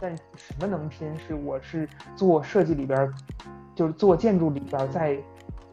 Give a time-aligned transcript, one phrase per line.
[0.00, 1.14] 但什么能拼？
[1.18, 3.12] 是我是做设计里边，
[3.74, 5.18] 就是做建筑里边，在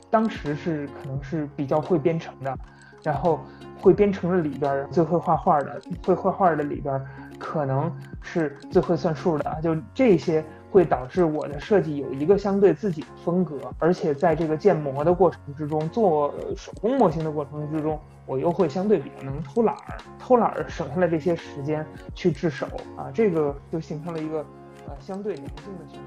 [0.09, 2.57] 当时是可能是比较会编程的，
[3.04, 3.39] 然后
[3.79, 7.01] 会编程的里边最会画画的，会画画的里边
[7.39, 7.91] 可能
[8.21, 10.43] 是最会算数的，就这些。
[10.76, 24.39] 会导致我的设计有一个相对自己的风格，而且在这个建模的过程之中，做手工模型的过程之中，我又会相对比较能偷懒儿，偷懒儿省下来这些时间去制手啊，这个就形成了一个
[24.86, 26.04] 呃相对良性的循环。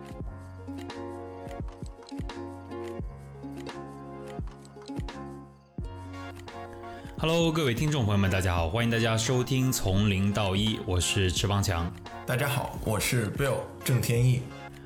[7.19, 11.91] Hello，各位听众朋友们，大家好，欢迎大家收听从零到一，我是池邦强。
[12.27, 14.43] 大家好，我是 Bill 郑天意。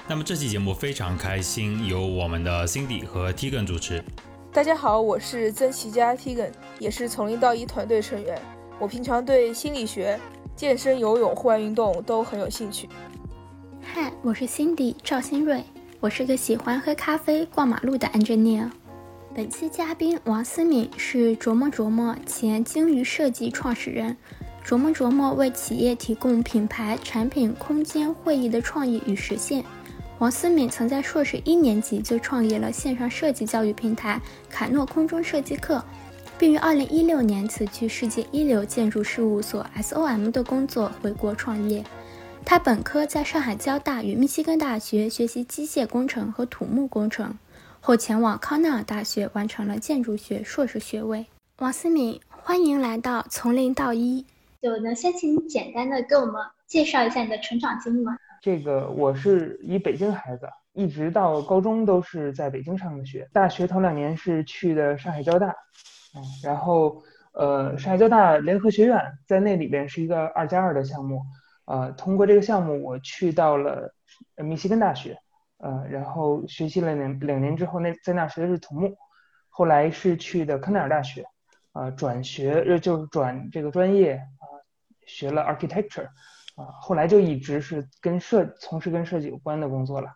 [0.08, 4.02] 那么这期节目非常开心，由我们的 Cindy 和 Tegan 主持。
[4.52, 8.36] 大家好，我是曾奇佳 Tegan，也是从零到一团队成员。
[8.80, 10.18] 我平常对心理学、
[10.56, 12.88] 健身、游泳、户外运动都很有兴趣。
[13.80, 15.62] 嗨，我是 Cindy 赵新瑞，
[16.00, 18.68] 我是个喜欢喝咖啡、逛马路的 engineer。
[19.32, 24.16] 本期嘉宾王思敏是琢磨琢磨前鲸鱼设计创始人。
[24.64, 29.64] 琢磨琢磨为企业提供品牌、产品、空间、会议的创意与实现。
[30.22, 35.84] 王思敏曾在硕士一年级就创业了线上设计教育平台凯诺空中设计课，
[36.38, 41.84] 并于二零一六年辞去世界一流建筑事务所 SOM 的工作回国创业。
[42.44, 47.36] 他本科在上海交大与密西根大学学习机械工程和土木工程，
[47.80, 51.26] 后前往康奈尔大学完成了建筑学硕士学位。
[51.58, 54.24] 王思敏，欢迎来到从零到一。
[54.62, 56.34] 就能先请你简单的给我们
[56.68, 58.16] 介绍一下你的成长经历吗？
[58.42, 65.46] 这个我是一北京孩子，一直到高中都是在北京上的学，大学头两年是去的上海交大，
[66.16, 67.00] 嗯，然后
[67.34, 71.22] 呃上海交大联合学院在那里边是一个二加二的项目，
[71.66, 73.94] 呃，通过这个项目我去到了
[74.34, 75.16] 密西根大学，
[75.58, 78.92] 呃，然后学习了两两年之后，那在那学的是土木，
[79.50, 81.24] 后来是去的康奈尔大学，
[81.70, 84.50] 啊，转学呃就是转这个专业啊。
[85.04, 86.06] 学了 architecture，
[86.54, 90.10] 啊，后来就一直是跟设从事跟设计有关的工作了，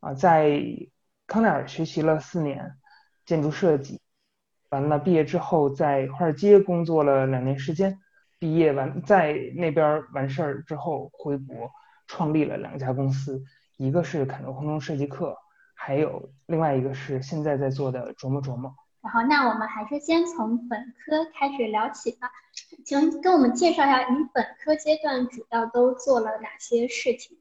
[0.00, 0.62] 啊，在
[1.26, 2.76] 康奈尔学习了四年
[3.24, 4.00] 建筑设计，
[4.70, 7.98] 完了毕业之后在华尔街工作了两年时间，
[8.38, 11.70] 毕业完在那边完事儿之后回国
[12.06, 13.42] 创立了两家公司，
[13.76, 15.36] 一个是凯诺空中设计课，
[15.74, 18.74] 还有另外一个是现在在做的琢磨琢磨。
[19.02, 22.30] 然后，那我们还是先从本科开始聊起吧。
[22.84, 27.36] 请跟我们介绍一下，你本科阶段主要都做了哪些事情？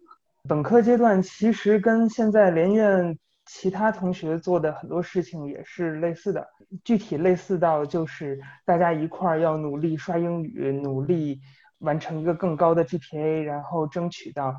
[0.48, 6.48] 本科阶段其实跟现在联院其他同学做的很多事情也是类似的，
[6.84, 11.42] 具体类似到就是大家一块儿要努力刷英语，努力
[11.80, 14.56] 完成一个更高的 GPA，然后争取到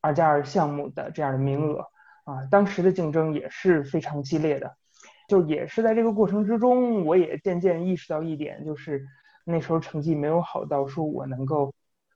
[0.00, 1.86] 二加二项目的这样的名额。
[2.24, 4.76] 啊，当时的竞争也是非常激烈的。
[5.30, 9.06] 就也是在这个过程之中，我也渐渐意识到一点，就是
[9.44, 11.72] 那时候成绩没有好到说我能够，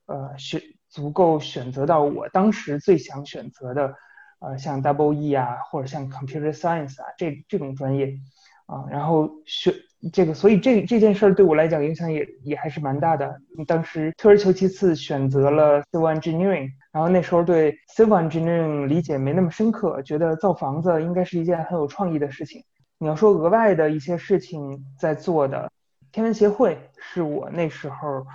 [0.07, 3.95] 呃选足够选择到我当时最想选择的，
[4.39, 8.19] 呃像 Double E 啊，或者像 Computer Science 啊这这种专业，
[8.65, 9.73] 啊，然后选
[10.13, 13.33] 这个，所以这这件事儿对我来讲影响也也还是蛮大的。
[13.65, 22.61] 当时退而求其次选择了 Civil Engineering，然后那时候对 Civil Engineering 理解没那么深刻，觉得造房子应该是一件很有创意的事情。
[23.05, 25.71] 你要说额外的一些事情在做的，
[26.11, 28.25] 天文协会是我那时候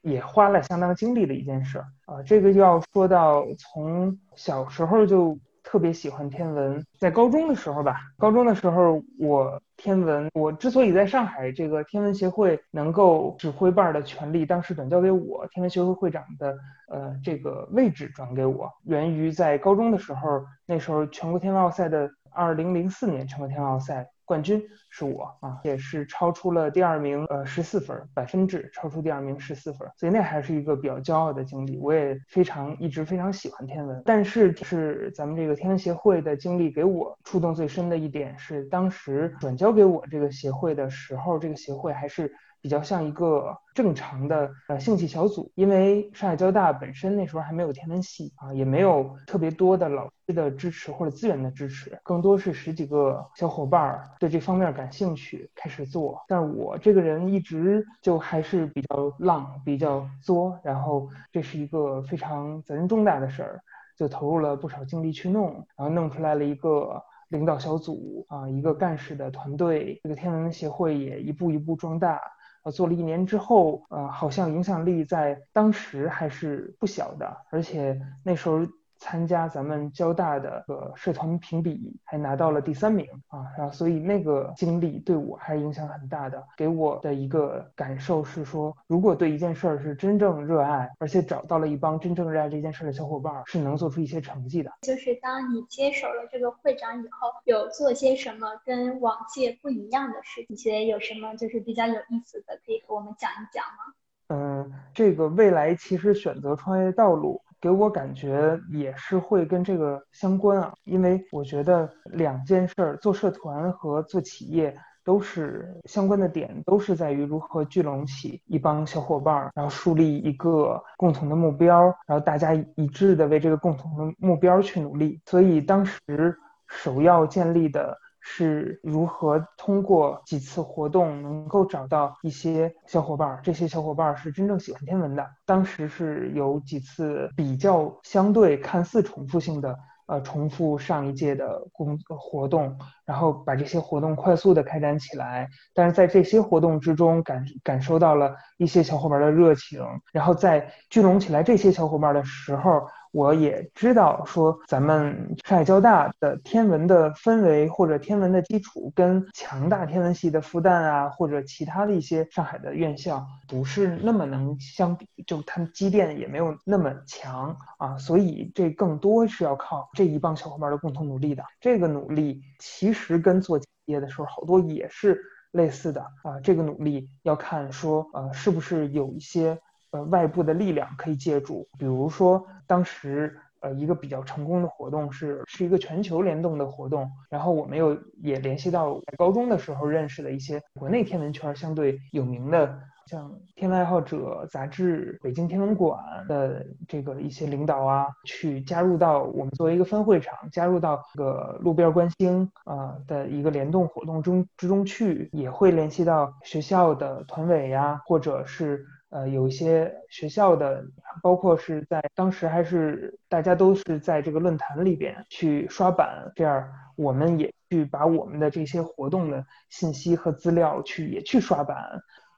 [0.00, 2.20] 也花了相当精力的一件事啊。
[2.26, 16.58] 这个就要说到从小时候就特别喜欢天文，在高中的时候吧，高中的时候我天文，我之所以在上海这个天文协会能够指挥办的权利，当时转交给我，天文协会会长的
[16.88, 22.10] 呃这个位置转给我，源于在高中的时候，那时候全国天文奥赛的。
[22.32, 31.78] 二零零四年全国天文奥赛冠军是我啊，也是超出了第二名呃十四分，百分制超出第二名十四分，所以那还是一个比较骄傲的经历。
[31.78, 42.32] 我也非常一直非常喜欢天文，但是是咱们这个天文协会的经历给我触动最深的一点是，当时转交给我这个协会的时候，这个协会还是。
[42.60, 56.22] 比较像一个正常的呃兴趣小组，因为上海交大本身那时候还没有天文系啊，也没有特别多的老师的支持或者资源的支持，更多是十几个小伙伴对这方面感兴趣开始做。
[56.26, 63.60] 但是我这个人一直就还是比较浪，比较作，然后这是一个非常责任重大的事儿，
[63.96, 72.20] 就投入了不少精力去弄，然后弄出来了一个领导小组啊，一个干事的团队，这个天文协会也一步一步壮大。
[72.70, 78.60] 做了一年之后，呃，好像影响力在当时还是不小的，而且那时候
[78.98, 83.46] 参加咱们交大的个社团评比，还拿到了第三名啊。
[83.56, 94.70] 然后所以那个经历对我还是影响很大的，给我的一个感受是说，如果对一件事儿是真正热爱，而且找到了一帮真正热爱这件事的小伙伴，是能做出一些成绩的。
[94.82, 100.56] 就是当你接手了这个会长以后，有做些什么跟往届不一样的事情？
[100.56, 103.94] 觉得有什么就是比较有意思的，可以和我们讲一讲吗？
[104.30, 110.72] 嗯，这个未来其实选择创业道路，给我感觉也是会跟这个相关啊。
[110.84, 125.20] 因为我觉得两件事儿，做社团和做企业都是相关的点，都是在于如何聚拢起一帮小伙伴，然后树立一个共同的目标，然后大家一致的为这个共同的目标去努力。
[125.26, 127.98] 所以当时首要建立的。
[128.30, 133.40] 是如何通过几次活动能够找到一些小伙伴儿？
[133.42, 135.26] 这些小伙伴儿是真正喜欢天文的。
[135.46, 139.74] 当时是有几次比较相对看似重复性的，
[140.06, 142.76] 呃，重复上一届的工活动，
[143.06, 145.48] 然后把这些活动快速的开展起来。
[145.74, 149.82] 但是在这些活动之中感感受到了一些小伙伴的热情，
[150.12, 152.86] 然后在聚拢起来这些小伙伴的时候。
[153.12, 171.42] 我也知道，说咱们上海交大的天文的氛围或者天文的基础，跟强大天文系的复旦啊，或者其他的一些上海的院校不是那么能相比，就它积淀也没有那么强啊，所以这更多是要靠这一帮小伙伴的共同努力的。
[171.60, 175.18] 这个努力其实跟做企业的时候好多也是
[175.52, 179.58] 类似的啊，这个努力要看说呃是不是有一些。
[179.90, 195.98] 呃，外部的力量可以借助，比如说当时呃一个比较成功的活动是是一个全球联动的活动，然后我们又也联系到高中的时候认识的一些国内天文圈相对有名的，像《天文爱好者》杂志、北京天文馆
[196.28, 208.84] 的这个一些领导啊，去加入到我们作为一个分会场，加入到这个路边观星啊的一个联动活动中之中去，也会联系到学校的团委呀，或者是。
[209.10, 210.84] 呃，有一些学校的，
[211.22, 221.76] 包括是在当时还是大家都是在这个论坛里边去刷版，这样我们也去把我们的这些活动的信息和资料去也去刷版，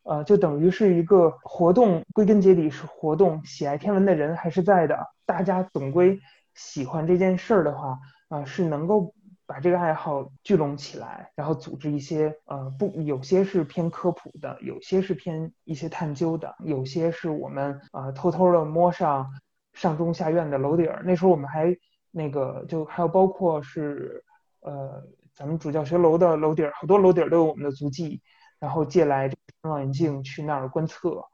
[0.05, 4.97] 呃，就等于是一个活动，归根结底是活动，喜爱天文的人还是在的，
[5.27, 6.21] 大家总归
[6.55, 9.13] 喜欢这件事儿的话，啊，是能够。
[9.51, 19.29] 把这个爱好聚拢起来，然后组织一些呃不，有些是偏科普的，有些是偏一些探究的，有些是我们啊偷偷的摸上
[19.73, 21.03] 上中下院的楼顶儿。
[21.05, 21.77] 那时候我们还
[22.13, 24.23] 那个就还有包括是
[24.61, 25.03] 呃
[25.35, 28.23] 咱们主教学楼的楼顶儿，好多楼顶儿都有我们的足迹，
[28.61, 29.29] 然后借来
[29.63, 31.25] 望远镜去那儿观测，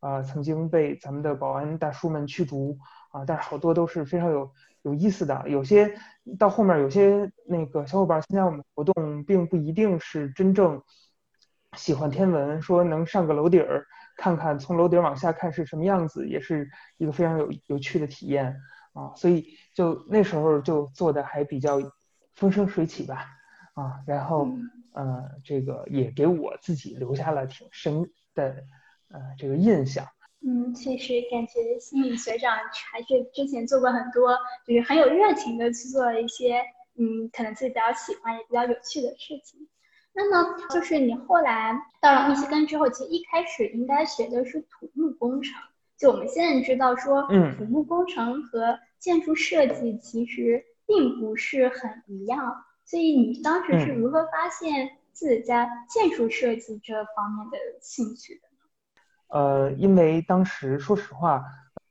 [0.00, 2.78] 啊曾经被咱们的保安大叔们驱逐
[3.10, 4.50] 啊，但是好多都是非常有。
[4.82, 5.94] 有意思的，有些
[6.38, 10.82] 到后面有些那个小伙伴参加我们活动，并不一定是真正
[11.76, 13.84] 喜欢天文，说能上个楼顶儿
[14.16, 18.56] 看看，从楼顶往下看是什么样子，也是一个非常有有趣的体验
[18.92, 19.12] 啊。
[19.16, 21.78] 所以就那时候就做的还比较
[22.34, 23.26] 风生水起吧，
[23.74, 24.48] 啊，然后
[24.92, 28.64] 呃这个也给我自己留下了挺深的
[29.08, 30.06] 呃这个印象。
[30.42, 32.56] 嗯，确实感觉心理学长
[32.90, 36.62] 还是之前做过很多，就是很有热情的去做一些，
[36.96, 39.68] 嗯，可能自己比较喜欢也比较有趣的事情。
[40.12, 45.54] 那么就是你后来到了密西根之后，其实一开始应该学的是土木工程。
[45.96, 52.64] 就我们现在知道说，嗯，土木工程和建筑设计其实并不是很一样。
[52.86, 58.49] 所以你当时是如何发现自己在建筑设计这方面的兴趣的？
[59.30, 61.44] 呃，因为当时说实话，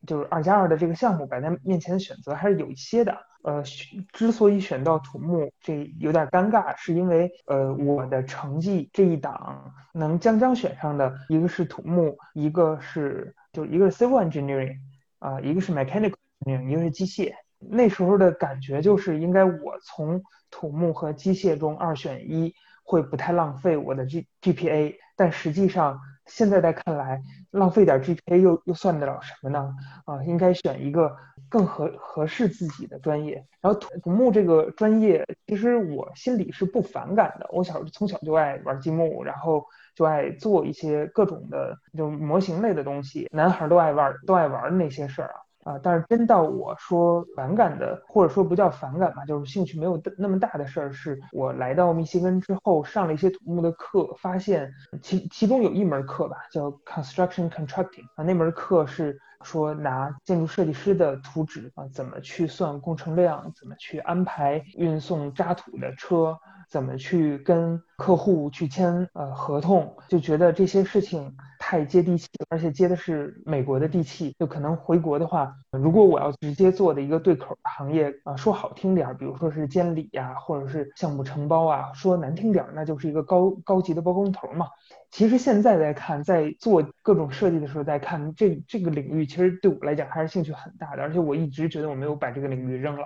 [0.05, 3.17] 就是二加二的这个项目摆在面前的选择还是有一些的。
[3.41, 3.63] 呃，
[4.11, 14.75] 之所以选到土木，这有点尴尬，是因为呃我的成绩这一档能将将选上的一个是土木，一个是就一个是 civil engineering
[15.19, 17.31] 啊，一个是 mechanical engineering，一个是机械。
[17.57, 22.53] 那时候的感觉就是应该我从土木和机械中二选一
[22.83, 25.97] 会不太浪费我的 G GPA，但实际上。
[26.29, 27.21] 现在在看来，
[27.51, 29.73] 浪费点 GPA 又又算得了什么呢？
[30.05, 31.13] 啊，应该选一个
[31.49, 33.43] 更合合适自己的专业。
[33.59, 37.49] 然后土木这个专业，其实我心里是不反感的。
[37.51, 43.27] 我小时候从小就爱玩积木，然后就爱做一些各种的就模型类的东西。
[43.31, 45.48] 男孩都爱玩都爱玩那些事儿啊。
[45.63, 66.37] 啊，但是真到我说反感的，或者说不叫反感吧，就是兴趣没有那么大的事儿，是我来到密歇根之后上了一些土木的课，发现其其中有一门课吧，叫 Construction Contracting 啊，那门课是说拿建筑设计师的图纸啊，怎么去算工程量，怎么去安排运送渣土的车。
[66.69, 71.35] 怎么去跟客户去签呃合同，就觉得这些事情
[71.69, 74.35] 太接地气，而且接的是美国的地气。
[74.39, 84.65] 就可能回国的话，如果我要直接做的一个对口行业啊，说好听点，比如说是监理呀，或者是项目承包啊；说难听点，那就是一个高高级的包工头嘛。
[85.11, 93.05] 其实现在在看，在做各种设计的时候，在看这这个领域，其实对我来讲还是兴趣很大的，而且我一直觉得我没有把这个领域扔了。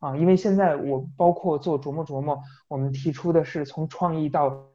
[0.00, 4.66] 啊，因为现在我包括做琢磨琢磨，我们提出的是从创意到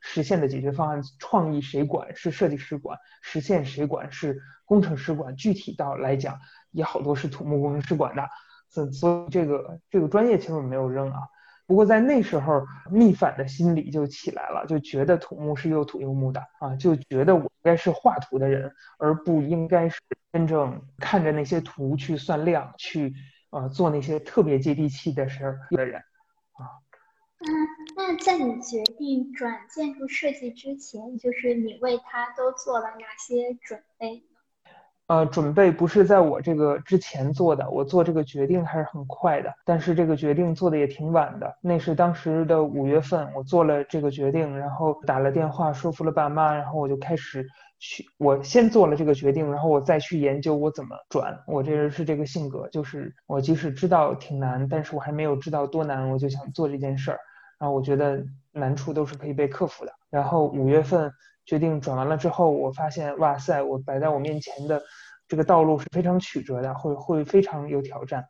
[0.00, 1.02] 实现的解决方案。
[1.18, 2.14] 创意谁管？
[2.14, 2.98] 是设计师管。
[3.22, 4.10] 实现谁管？
[4.12, 5.34] 是工程师管。
[5.36, 6.38] 具体到来讲，
[6.70, 8.28] 也好多是土木工程师管的。
[8.68, 11.20] 所所以这个这个专业其实没有扔啊。
[11.66, 20.00] 不过在那时候，逆反的心理就起来了，就觉得土木是又土又木的啊，就觉得我应该是画图的人，而不应该是
[20.32, 23.14] 真正看着那些图去算量去。
[23.50, 26.00] 呃，做那些特别接地气的事儿的人，
[26.54, 26.66] 啊，
[27.46, 27.50] 嗯，
[27.94, 34.22] 那在你决定转建筑设计之前，就是你为他都做了哪些准备？
[35.08, 41.54] 呃，准备不是在我这个之前做的，我做这个决定还是很快的，但是这个决定做的也挺晚的。
[41.60, 47.46] 那是当时的五月份，我做了这个决定，然后打了电话说服了爸妈，然后我就开始。
[47.80, 51.38] 去，我先做了这个决定，然后我再去研究我怎么转。
[51.46, 57.20] 我这人是这个性格，就是我即使知道挺难，但是我还没有知道多难，我就想做这件事儿。
[57.64, 59.92] 然后我觉得难处都是可以被克服的。
[60.10, 61.10] 然后五月份
[61.46, 64.82] 决定转完了之后，我发现哇塞，我摆在我面前的
[65.26, 68.22] 这个道路是非常曲折的，会会非常有挑战。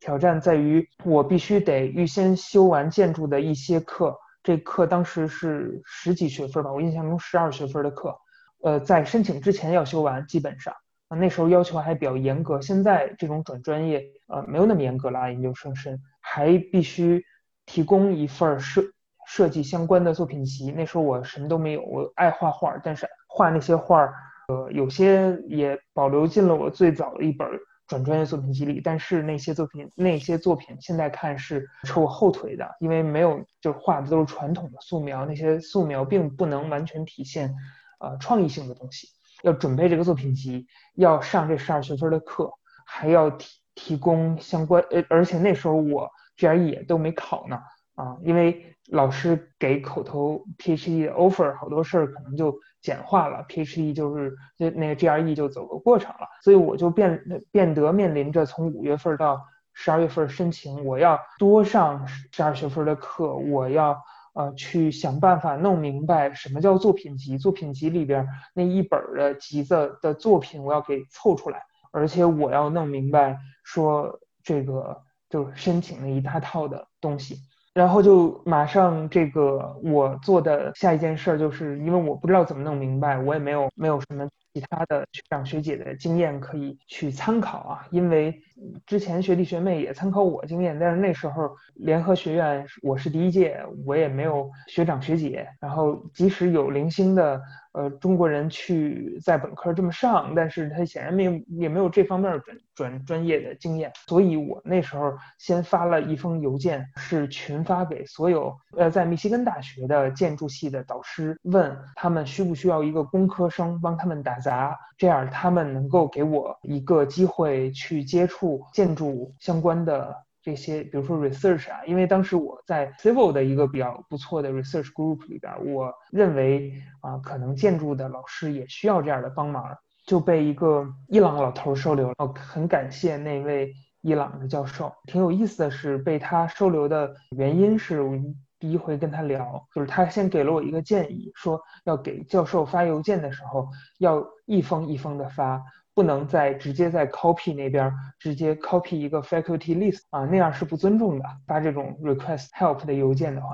[0.00, 8.18] 挑战在于我必须得预先修完建筑的一些课，这课当时是十几学分吧，我印象中十二学分的课。
[8.64, 10.74] 呃，在申请之前要修完，基本上，
[11.16, 12.60] 那时候要求还比较严格。
[12.60, 15.32] 现在这种转专业，呃，没有那么严格了。
[15.32, 17.24] 研究生生还必须
[17.70, 18.82] 提供一份设
[19.28, 20.72] 设计相关的作品集。
[20.72, 24.12] 那时候我什么都没有，我爱画画，但是画那些画，
[24.48, 27.48] 呃，有些也保留进了我最早的一本
[27.86, 28.80] 转专业作品集里。
[28.82, 37.54] 但是那些作品，那些作品现在看是扯我后腿的，因为没有，就画的都是传统的素描，那些素描并不能完全体现。
[38.00, 39.06] 呃，创意性的东西
[39.42, 42.50] 要准备这个作品集，要上这十二学分的课，
[42.84, 43.46] 还要提
[43.76, 46.10] 提供相关呃，而且那时候我
[46.40, 47.60] GRE 也都没考呢
[47.94, 59.40] 啊，因为老师给口头 PhD 的 offer，好多事儿可能就简化了，PhD 就是那那个 GRE 就走个过程了，所以我就变变得面临着从五月份到
[59.74, 63.96] 十二月份申请，我要多上十二学分的课，我要。
[64.32, 77.38] 呃，去想办法弄明白什么叫作品集，作品集里边那一本的集子的作品，我要给凑出来，而且我要弄明白说这个就申请了一大套的东西，
[77.72, 84.28] 然后就马上这个我做的下一件事儿就是，因为我不知道怎么弄明白，我也没有没有什么。
[84.52, 88.36] 其他的学长学姐的经验可以去参考啊，因为
[88.84, 97.40] 之前学弟学妹也参考我经验，但是那时候联合学院我是第一届，我也没有学长学姐，然后即使有零星的。
[97.72, 120.16] 呃，中国人去在本科这么上，但是他显然没有也没有这方面转转专业的经验，所以我那时候先发了一封邮件，是群发给所有呃在密西根大学的建筑系的导师，问他们需不需要一个工科生帮他们打杂，这样他们能够给我一个机会去接触建筑相关的。
[120.42, 132.14] 这些，比如说 research 啊，因为当时我在 civil 的一个比较不错的 research group 里边，我认为啊，可能建筑的老师也需要这样的帮忙，就被一个伊朗老头收留了。
[132.34, 134.92] 很感谢那位伊朗的教授。
[135.04, 138.16] 挺有意思的是，被他收留的原因是我
[138.58, 143.68] 第一回跟他聊，就是他先给了我一个建议，说要给教授发邮件的时候
[143.98, 145.62] 要一封一封的发。
[145.94, 151.24] 不能再直接在 copy 那边直接 copy 一个 faculty list 啊，那样是不尊重的。
[151.46, 153.48] 发这种 request help 的邮件的话，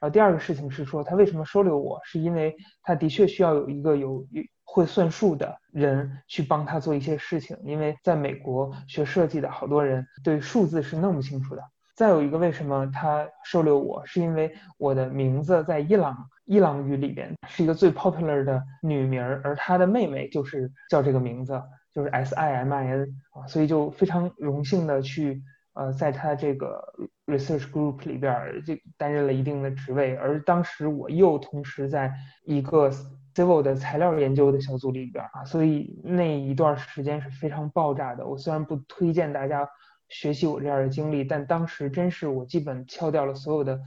[0.00, 4.24] 然后第二个事情是说，他为什么收留我，是因为他的确需要有一个有
[4.64, 11.62] 会算数的人去帮他做一些事情，因为在美国学设计的好多人对数字是弄不清楚的。
[11.96, 16.16] 再有一个，为什么他收留我，是因为我的名字在伊朗
[16.46, 21.60] 伊朗语里边是一个最 popular 的女名，而他的妹妹就是叫这个名字。
[21.92, 25.42] 就是 S I M I N 啊，所以就非常荣幸的去
[25.72, 26.80] 呃在他这个
[27.26, 32.12] research group 里边就担任了一定的职位，而当时我又同时在
[32.44, 32.90] 一个
[33.34, 38.26] civil 的材料研究的小组里边啊，所以那一段时间是非常爆炸的。
[38.26, 39.68] 我虽然不推荐大家
[40.08, 43.80] 学习我这样的经历，但当时真是我基本敲掉了所有的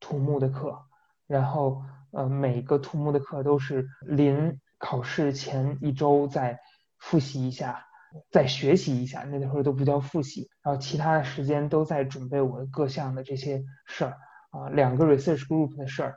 [0.00, 0.78] 土木的课，
[1.26, 6.58] 然后呃每个土木的课都是临考试前一周在。
[7.00, 7.84] 复习一下，
[8.30, 14.16] 再学习一下，那会儿都不叫复习，然后其他的时间都在准备我各项的这些事儿
[14.50, 16.14] 啊，两个 research group 的事儿，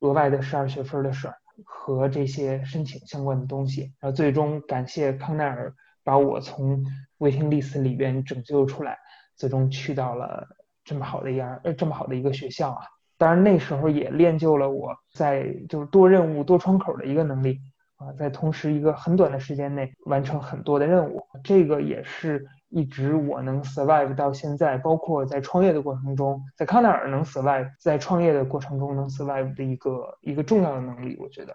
[0.00, 1.34] 额外的十二学分的事儿
[1.64, 6.84] 和这些申请相关的东西，然后最终感谢康奈尔把我从
[7.18, 8.98] waiting list 里边拯救出来，
[9.36, 10.46] 最终去到了
[10.84, 12.82] 这么好的一样这么好的一个学校啊，
[13.18, 17.60] 当然那时候也练就了我在就是多任务多窗口的一个能力。
[18.00, 31.54] 啊，在同时一个很短的时间内完成很多的任务，这个也是一直我能 survive 到现在，包括在创业的过程中，在康奈尔能 survive，在创业的过程中能 survive 的一个一个重要的能力，我觉得。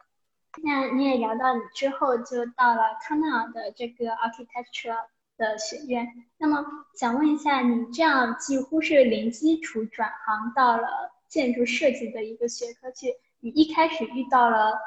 [0.64, 4.96] 那你也聊到你之后就到了康奈尔的这个 architecture
[5.40, 6.64] 的学院，那么
[6.96, 14.78] 想问一下，你这样几乎是零基础转行到了建筑设计的一个学科去，你一开始遇到了？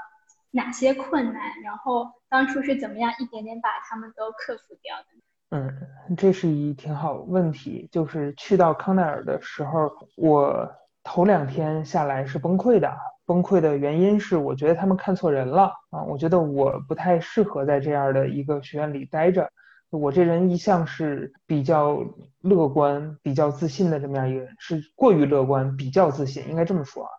[0.51, 1.61] 哪些困难？
[1.63, 5.05] 然后当初是怎么样一点点把他们都克服掉的？
[5.51, 7.89] 嗯，这是一挺好问题。
[7.93, 10.71] 就是去到康奈尔的时候，我
[11.05, 12.95] 头两天下来是崩溃的。
[13.27, 16.03] 崩溃的原因是我觉得他们看错人了啊！
[16.03, 19.51] 我觉得我不太适合在这样的一个学院里待着。
[19.91, 22.03] 我这人一向是比较
[22.41, 27.11] 乐观、比较自信的这么样一个人，是过于乐观、比较自信，应该这么说啊。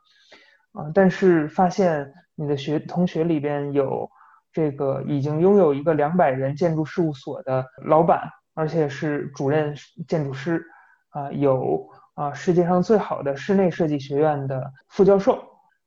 [0.74, 2.14] 啊，但是发现。
[2.40, 4.10] 你的学同学里边有
[4.54, 9.76] 这个已经拥有一个两百人建筑事务所的老板，而且是主任
[10.08, 10.64] 建筑师
[11.10, 15.38] 啊，有啊世界上最好的室内设计学院的副教授，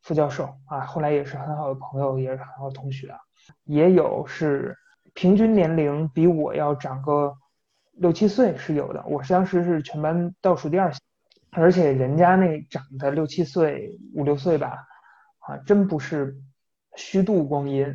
[0.03, 3.15] 副教授啊，后来也是很好的朋友，也是很好的同学，
[3.65, 4.77] 也有是
[5.15, 7.35] 平均年龄比我要长个
[7.93, 10.93] 六七岁是有的，我当时是全班倒数第二，
[11.51, 14.87] 而且人家那长得六七岁五六岁吧。
[15.47, 16.37] 啊，真不是
[16.97, 17.87] 虚度光阴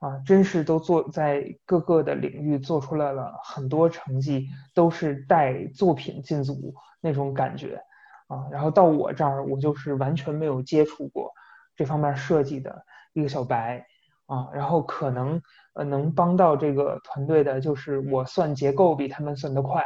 [0.00, 7.80] 啊，真是都做在各个的领域做出来了很多成绩，都是带作品进组那种感觉
[8.28, 8.48] 啊。
[8.50, 11.30] 然后到我这儿，我就是完全没有接触过
[11.76, 12.82] 这方面设计的
[13.12, 13.84] 一个小白
[14.26, 14.48] 啊。
[14.52, 15.40] 然后可能
[15.74, 19.84] 呃能帮到这个团队的，就是我算结构比他们算得快，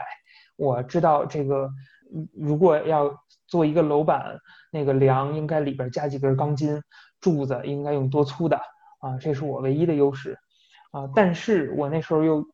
[0.56, 1.68] 我知道这个
[2.32, 3.12] 如果要
[3.48, 4.38] 做一个楼板，
[4.70, 6.80] 那个梁应该里边加几根钢筋。
[7.24, 8.60] 柱子应该用多粗的
[8.98, 9.16] 啊？
[9.18, 10.38] 这是我唯一的优势
[10.90, 11.08] 啊！
[11.14, 12.46] 但是我那时候又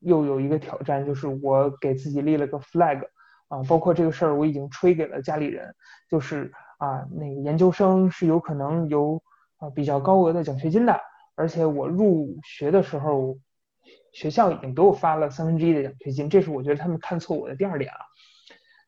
[0.00, 3.02] 又有一个挑战，就是我给自己立了个 flag
[3.48, 5.74] 啊，包括这个事儿我已经吹给了家里人，
[6.08, 9.22] 就是啊，那个研究生是有可能有
[9.58, 10.98] 啊比较高额的奖学金的，
[11.34, 13.36] 而且我入学的时候
[14.14, 17.92] 学校已经给我发了三分之一的奖学金，这是我觉得他们看错我的第二点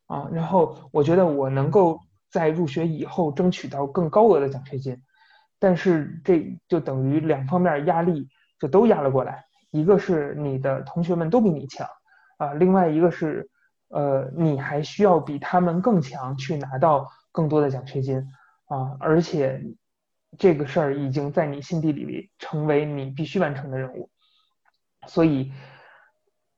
[0.06, 0.30] 啊啊！
[0.32, 4.96] 然后我觉得我能够在入学以后争取到更高额的奖学金。
[5.66, 8.28] 但是这就等于两方面压力
[8.60, 11.88] 就都压了过来，一个是你的同学们都比你强
[12.36, 13.50] 啊，另外一个是
[13.88, 18.16] 呃你还需要比他们更强去拿到更多的奖学金
[18.66, 19.60] 啊，而且
[20.38, 24.08] 这个事儿已经在你心底里成为你必须完成的任务，
[25.08, 25.50] 所以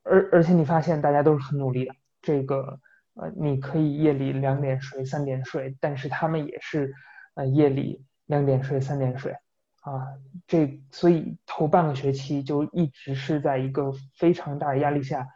[0.03, 2.79] 而而且你发现大家都是很努力的，这个
[3.15, 6.93] 呃你可以夜里两点睡三点睡，但是他们也是
[7.37, 8.05] 呃夜里。
[8.29, 9.33] 两点睡，三点睡，
[9.81, 10.07] 啊，
[10.47, 15.27] 这所以头半个学期就一直是在一个非常大的压力下，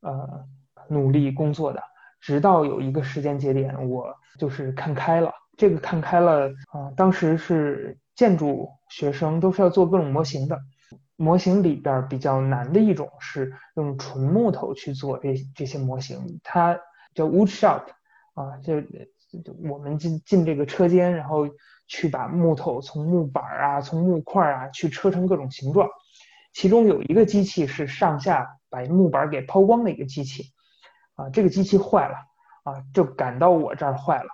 [0.00, 0.44] 呃，
[0.88, 1.82] 努力工作的，
[2.20, 5.32] 直到有一个时间节点，我就是看开了。
[5.56, 10.58] 这个看开了啊，当时是建筑学生都是要做各种模型的，
[11.16, 16.78] 模型里边比较难的一种是用纯木头去做这这些模型，它
[17.12, 17.82] 叫 wood shop，
[18.34, 18.80] 啊，就
[19.70, 21.48] 我们进进这个车间，然后。
[21.90, 25.88] 去把木头从木板啊，从木块啊，去车成各种形状。
[26.52, 30.52] 其中有一个机器是上下把木板给抛光的一个机器，
[31.14, 32.16] 啊，这个机器坏了，
[32.64, 34.28] 啊，就赶到我这儿坏了，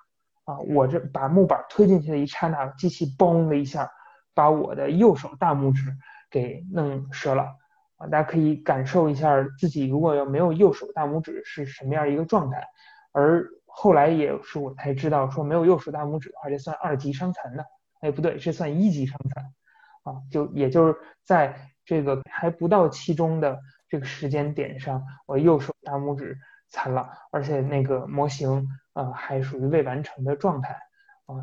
[0.47, 3.89] 啊，我这把木板推进去的一刹那，机器嘣的一下
[4.35, 5.97] 把我的右手大拇指
[6.33, 7.55] 给弄折了，
[7.99, 9.31] 啊，大家可以感受一下
[9.61, 12.67] 自己如果要没有右手大拇指是什么样一个状态，
[13.13, 13.49] 而。
[13.77, 17.67] 后来也是我才知道，说没有右手大拇指的话，这算二级伤残的。
[18.01, 19.45] 哎，不对，这算一级伤残
[20.05, 20.23] 啊。
[20.31, 30.79] 就也就是在这个还不到期中的这个时间点上，我右手大拇指残了，而且那个模型啊还属于未完成的状态
[31.27, 31.35] 啊。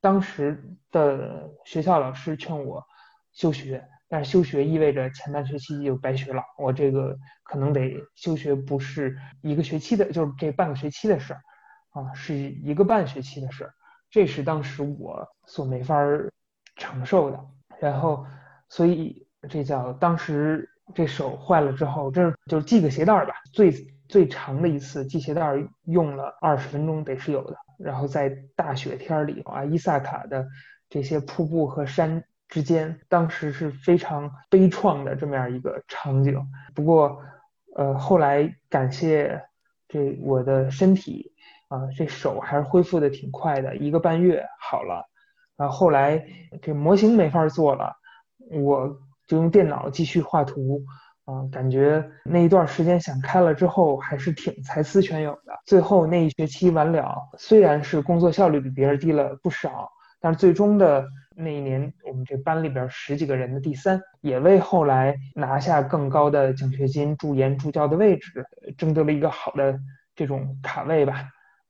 [0.00, 2.84] 当时的学校老师劝我
[3.32, 11.40] 休学，但是休学意味着前半学期就白学了，我这个可能得休学，不是一个学期的，就是这半个学期的事儿
[11.94, 13.74] 啊，是一个半学期的事儿，
[14.10, 15.96] 这是当时我所没法
[16.76, 17.40] 承受的。
[17.80, 18.26] 然后，
[18.68, 23.72] 所以这叫当时这手坏了之后，这就系个鞋带吧，最
[24.08, 25.54] 最长的一次系鞋带
[25.84, 27.56] 用了二十分钟，得是有的。
[27.78, 30.46] 然后在大雪天里啊，伊萨卡的
[30.88, 36.40] 这些瀑布和山之间，当时是非常悲怆的这么样一个场景。
[36.74, 37.20] 不过，
[37.76, 39.42] 呃，后来感谢
[39.88, 41.32] 这我的身体
[41.68, 45.04] 啊，这手还是恢复的挺快的，一个半月好了。
[45.56, 46.24] 然后后来
[46.62, 47.92] 这模型没法做了，
[48.50, 48.88] 我
[49.26, 50.82] 就用电脑继续画图。
[51.26, 55.58] 啊，感觉那一段时间想开了之后，还是挺才思泉涌的。
[55.64, 59.88] 最后那一学期完了，虽然是工作效率比别人低了不少，
[60.20, 61.02] 但是最终的
[61.34, 68.44] 那一年，我们这班里边十几个人的第三，也为后来拿下更高的奖学金、助研助教的位置，
[68.76, 69.80] 争得了一个好的
[70.14, 71.24] 这种卡位吧。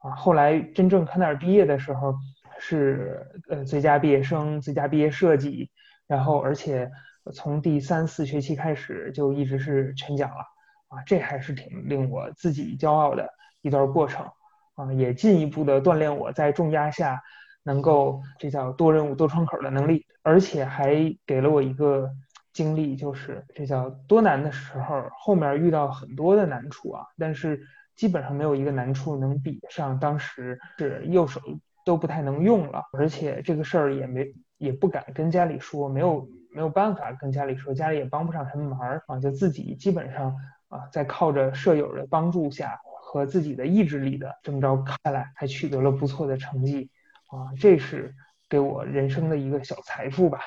[0.05, 2.15] 啊，后来真正看那儿毕业的时候，
[2.61, 5.71] 是呃最佳毕业生、最佳毕业设计，
[6.07, 6.91] 然后而且。
[7.33, 10.45] 从第三四学期开始就一直是全奖了
[10.89, 13.27] 啊，这还是挺令我自己骄傲的
[13.63, 14.27] 一段过程
[14.75, 17.23] 啊，也进一步的锻炼我在重压下
[17.63, 22.11] 能够这叫多任务多窗口的能力，而且还给了我一个
[22.53, 27.59] 经历，就是这叫多难的时候，后面遇到很多的难处啊，但是
[27.95, 31.41] 基本上没有一个难处能比得上当时是右手
[31.85, 36.29] 都不太能用了，而且这个事儿也没也不敢跟家里说，没有。
[36.55, 40.37] 没有办法跟家里说，家里也帮不上什么忙啊，就自己基本上
[40.69, 46.89] 啊，在靠着舍友的帮助下和自己的意志力的这么着看来，还取得了不错的成绩
[47.27, 48.15] 啊，这是
[48.49, 50.43] 给我人生的一个小财富吧。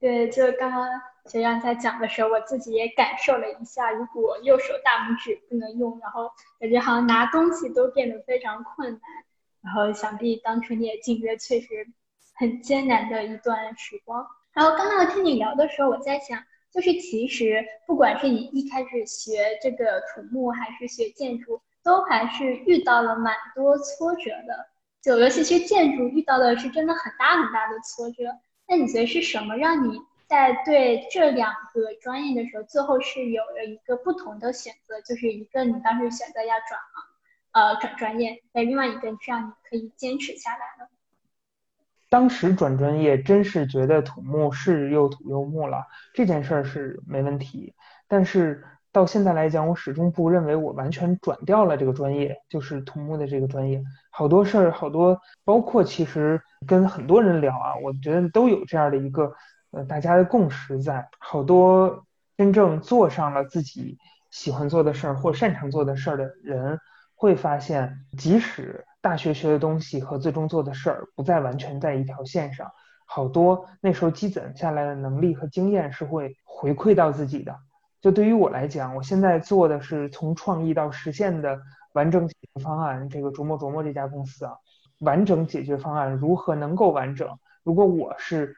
[0.00, 0.88] 对，就刚刚
[1.28, 9.00] 学长在讲的时候，我自己也感受了一下，如果右手大拇指不能用，然后感觉好像拿东西都变得非常困难，
[9.62, 11.86] 然后想必当初你也经历了确实
[12.34, 14.26] 很艰难的一段时光。
[14.54, 24.68] 然后刚刚听你聊的时候，我在想，就是其实不管是你一开始学这个土木，还是学建筑，都还是遇到了蛮多挫折的。
[25.00, 28.24] 就尤其是建筑遇到的是真的很大很大的挫折。
[28.66, 35.00] 那你觉得是什么让你在对这两个专业的时候，最后是有了一个不同的选择？
[35.00, 37.02] 就是一个你当时选择要转行，
[37.52, 40.88] 呃，转专业；那另外一个是让你可以坚持下来的。
[42.10, 47.74] 当时转专业真是觉得土木是又土又木了，这件事儿是没问题。
[48.06, 53.82] 但是到现在来讲，我始终不认为我完全转掉了这个专业，就是土木的这个专业。
[54.10, 59.34] 好多事儿，好多包括其实跟很多人聊啊，我觉得都有这样的一个
[59.70, 61.08] 呃大家的共识在。
[61.18, 62.04] 好多
[62.36, 63.98] 真正做上了自己
[64.30, 66.78] 喜欢做的事儿或擅长做的事儿的人，
[67.14, 68.84] 会发现即使。
[69.00, 72.68] 大学学的东西和最终做的事儿不再完全在一条线上，
[73.06, 77.56] 好多那时候积攒下来的能力和经验是会回馈到自己的。
[78.00, 81.60] 就对于我来讲，我现在做的是从创意到实现的
[81.92, 83.08] 完整解决方案。
[83.08, 84.52] 这个琢磨琢磨这家公司啊，
[84.98, 87.38] 完整解决方案如何能够完整？
[87.62, 88.56] 如果我是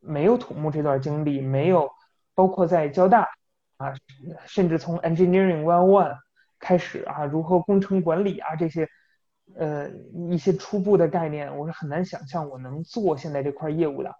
[0.00, 1.90] 没有土木这段经历，没有
[2.34, 3.28] 包括在交大
[3.76, 3.94] 啊，
[4.46, 6.16] 甚至从 Engineering One One
[6.58, 8.88] 开始啊，如何工程管理啊这些。
[9.56, 9.90] 呃，
[10.30, 14.10] 一些初步的概念，我是很难想象我能做现在这块业务的，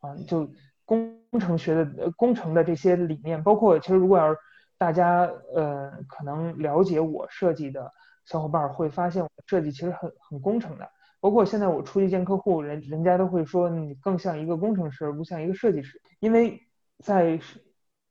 [0.00, 0.50] 啊，就
[0.86, 4.38] 工程学的工程的这些理念，包括其实如果要是
[4.78, 7.92] 大家呃可能了解我设计的
[8.24, 10.90] 小伙伴会发现，我设计其实很很工程的，
[11.22, 16.60] 包括现在我出去见客户，人人家都会说你更像一个工程师，而不像一个设计师，因为
[16.98, 17.40] 在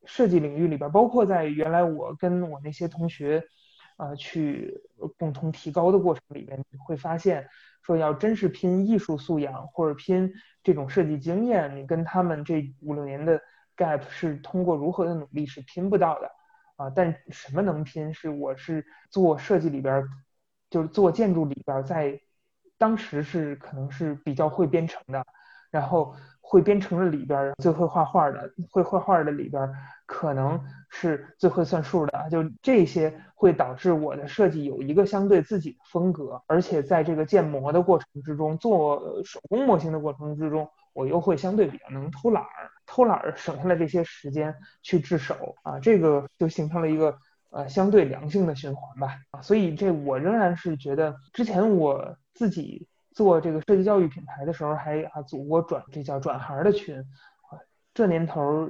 [0.05, 3.43] 设计领域里边，包括在原来我跟我那些同学。
[3.97, 4.81] 啊，去
[5.15, 7.47] 共同提高的过程里面，你会发现，
[7.83, 13.39] 说要真是拼艺术素养或者拼这种设计经验，你跟他们这五六年的
[13.77, 16.31] gap 是通过如何的努力是拼不到的
[16.77, 16.89] 啊。
[16.89, 18.11] 但什么能拼？
[18.11, 20.03] 是我是做设计里边，
[20.71, 22.19] 就是做建筑里边，在
[22.81, 25.23] 当时是可能是比较会编程的，
[25.69, 26.15] 然后。
[26.43, 29.73] 会编程的里边最会画画的，会画画的里边
[30.05, 47.17] 可能是最会算数的，就这些会导致我的设计有一个相对自己的风格，而且在这个建模的过程之中，做手工模型的过程之中，我又会相对比较能偷懒儿，偷懒儿省下来这些时间去制手啊，这个就形成了一个
[47.51, 57.03] 呃相对良性的循环吧啊，所以这我仍然是觉得，之前我自己做这个设计教育品牌的时候，还啊组过转这叫转行的群，
[57.93, 58.69] 这年头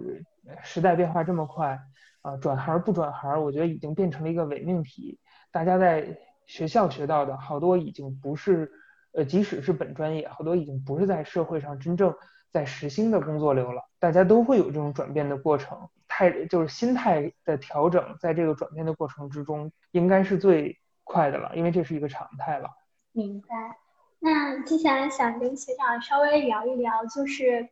[0.64, 1.80] 时代变化这么快
[2.22, 5.20] 啊，转行不转行，我觉得已经变成了一个伪命题，
[5.52, 8.72] 大家在学校学到的好多已经不是。
[9.14, 12.16] 呃，即使是本专业，好多已经不是在社会上真正
[12.50, 22.70] 在实心的工作流了，大家都会有这种转变的过程，态就是心态的调整，在这个转变的过程之中，应该是最快的了，因为这是一个常态了。
[23.14, 23.78] 明白。
[24.20, 27.70] 那接下来想跟学长稍微聊一聊，就是，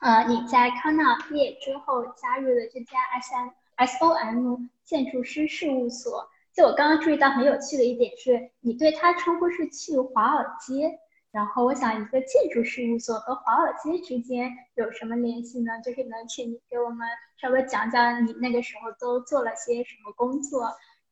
[0.00, 6.28] 呃，你在康纳毕业之后加入的这家 S M S O M 建筑师事务所。
[6.54, 10.98] 就我刚刚注意到很有趣的一点是，你对他称呼是去华尔街，
[11.32, 15.72] 然后我想一个建筑事务所和华尔街之间有什么联系呢？
[15.84, 17.06] 就是能请你给我们
[17.36, 20.70] 稍微讲讲你那个时候都做了些什么工作，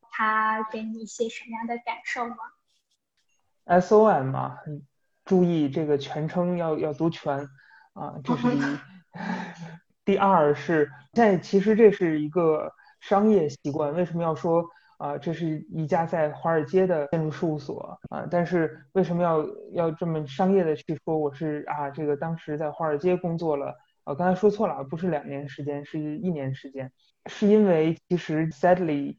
[0.09, 2.37] 他给你一些什么样的感受吗
[3.65, 4.57] ？S O M 嘛，
[5.25, 7.47] 注意这个全称要要读全
[7.93, 8.77] 啊，这是第一。
[10.05, 14.65] 第二是现在其实这是一个商业习惯，为什么要说？
[14.99, 21.89] 啊，这是一家在华尔街的建筑事务所啊，但是为什么要要这么商业的去说我是啊？
[21.89, 26.89] 这个当时在华尔街工作了，啊，刚才说错了，不是两年时间，是一年时间，
[27.27, 29.17] 是因为其实 sadly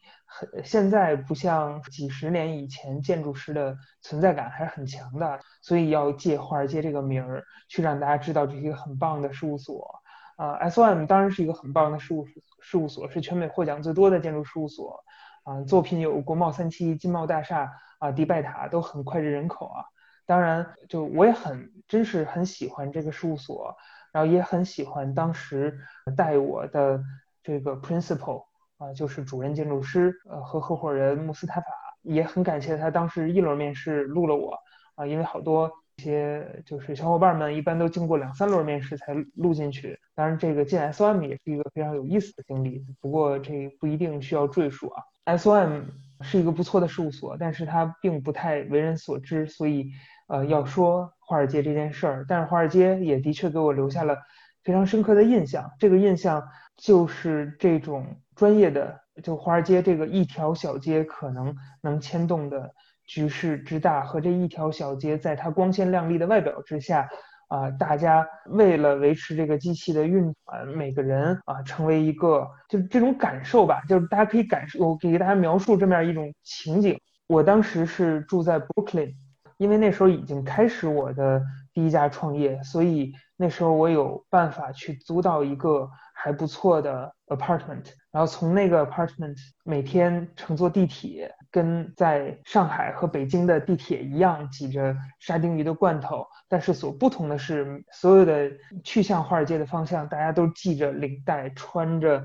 [0.65, 10.01] 现在不像几十年以前建筑师的存在感还是很强的，所以要借华尔街这个名儿去让大家知道这是一个很棒的事务所
[10.37, 10.69] 啊。
[10.69, 12.27] SOM 当然是一个很棒的事务
[12.61, 15.05] 事务所，是全美获奖最多的建筑事务所。
[15.45, 19.85] 啊，作品有国贸三期、金茂大厦啊、迪拜塔都很脍炙人口啊。
[20.25, 23.77] 当然，就我也很真是很喜欢这个事务所，
[24.11, 25.79] 然后也很喜欢当时
[26.17, 26.99] 带我的
[27.45, 28.43] 这个 principal
[28.79, 31.67] 啊，就是主任建筑师呃和合伙人穆斯塔法，
[32.03, 34.59] 也很感谢他当时一轮面试录了我
[34.97, 39.97] 啊，因为好多一些就是小伙伴们一般都经过两三轮面试才录进去。
[40.17, 45.03] 当然，这个进 SOM 也是一个非常有意思的经历，不过这不一定需要赘述啊。
[45.37, 45.83] SOM
[46.21, 49.91] 是一个不错的事务所，但是它并不太为人所知，所以
[50.29, 54.17] 呃要说华尔街这件事儿，但是华尔街也的确给我留下了
[54.63, 55.71] 非常深刻的印象。
[55.79, 56.47] 这个印象
[56.77, 62.73] 就是这种专业的，就华尔街这个一条小街可能能牵动的
[63.07, 67.09] 局势之大，和这一条小街在它光鲜亮丽的外表之下。
[67.49, 76.99] 啊，大家为了维持这个机器的运转，每个人啊成为一个，就这种感受吧，就是大家可以感受，我给大家描述这么样一种情景。
[77.29, 79.15] 我当时是住在 Brooklyn，
[79.59, 85.89] 因为那时候已经开始我的第一家创业，所以那时候我有办法去租到一个
[86.25, 91.31] 还不错的 apartment，然后从那个 apartment 每天乘坐地铁。
[91.51, 98.51] 跟在上海和北京的地铁一样，挤着沙丁鱼的罐头，但是所不同的是，所有的
[98.83, 102.25] 去向华尔街的方向，大家都系着领带，穿着，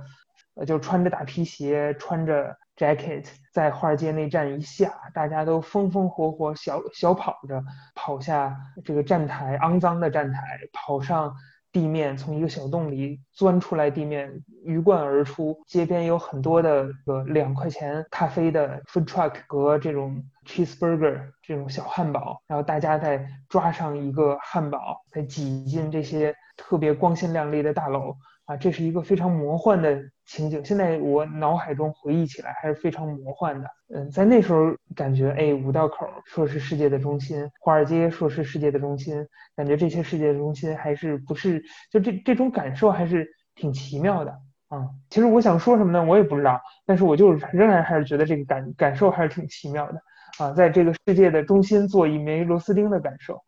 [0.56, 10.42] 呃，就穿着大皮鞋，穿着 jacket，在华尔街那站一下，大家都风风火火，小小跑着跑下这个站台，肮脏的站台，
[10.74, 11.36] 跑上。
[11.72, 15.60] 地面从一个小洞里钻出来，地面鱼贯而出。
[15.68, 28.16] 街边有很多的个两块钱咖啡的 food truck 和这种 cheeseburger 这种小汉堡，然后大家再抓上一个汉堡，再挤进这些特别光鲜亮丽的大楼。
[28.50, 30.66] 啊，这是一个非常魔幻的情景。
[30.66, 33.68] 现在我脑海中回忆起来还是非常魔幻的。
[33.94, 39.24] 嗯，在那时候感觉，哎，五道口说是世界的中心，华尔街说是世界的中心，
[39.56, 41.64] 感觉这些世界的中心还是不是？
[41.92, 44.32] 就这这种感受还是挺奇妙的
[44.70, 44.90] 啊。
[45.12, 50.02] 其实我想说什么呢，我也不知道，但是我就是仍然还是觉得这个感感受还是挺奇妙的
[50.40, 53.40] 啊，在这个世界的中心做一枚螺丝钉的感受。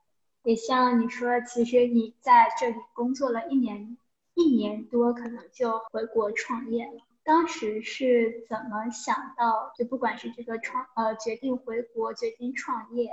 [0.44, 3.98] 也像你说，其实你在这里工作了一年。
[4.42, 6.94] 一年多可能就回国创业了。
[7.24, 9.72] 当时是怎么想到？
[9.78, 13.12] 就不管是这个创呃决定回国决定创业，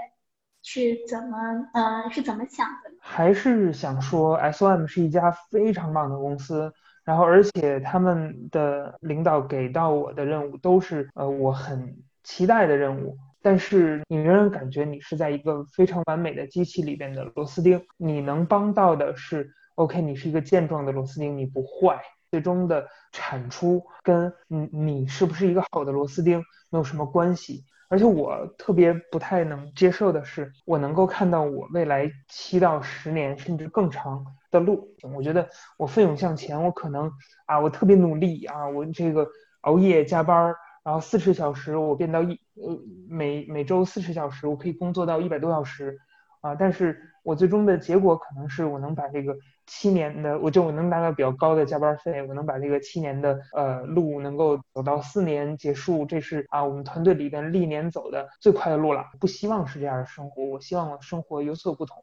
[0.62, 1.38] 是怎么
[1.74, 2.90] 呃是怎么想的？
[3.00, 6.72] 还是想说，SOM 是一家非常棒的公司，
[7.04, 13.14] 然后而且他们的领导给到我的任务都是呃我很期待的任务。
[13.42, 19.52] 但是你仍然感觉你是在一个非常完美的机器里边的螺丝钉，你能帮到的是。
[19.78, 34.96] OK，你是一个健壮的螺丝钉，你不坏，最终的产出跟你你是不是一个好的螺丝钉没有什么关系而且我特别不太能接受的是，我能够看到我未来七到十年甚至更长的路。
[35.14, 37.08] 我觉得我奋勇向前，我可能
[37.46, 39.28] 啊，我特别努力啊，我这个
[39.60, 42.76] 熬夜加班，然后四十小时我变到一呃
[43.08, 45.96] 每每周四十小时，我可以工作到一百多小时。
[46.40, 49.36] 啊，但是我最终的结果可能是我能把这个
[49.68, 59.04] 七年的，我就我能拿到比较高的加班费，我能把这个七年的呃路能够走到四年结束，这是啊我们团队里边历年走的最快的路了。
[59.20, 62.02] 不希望是这样的生活，我希望生活有所不同。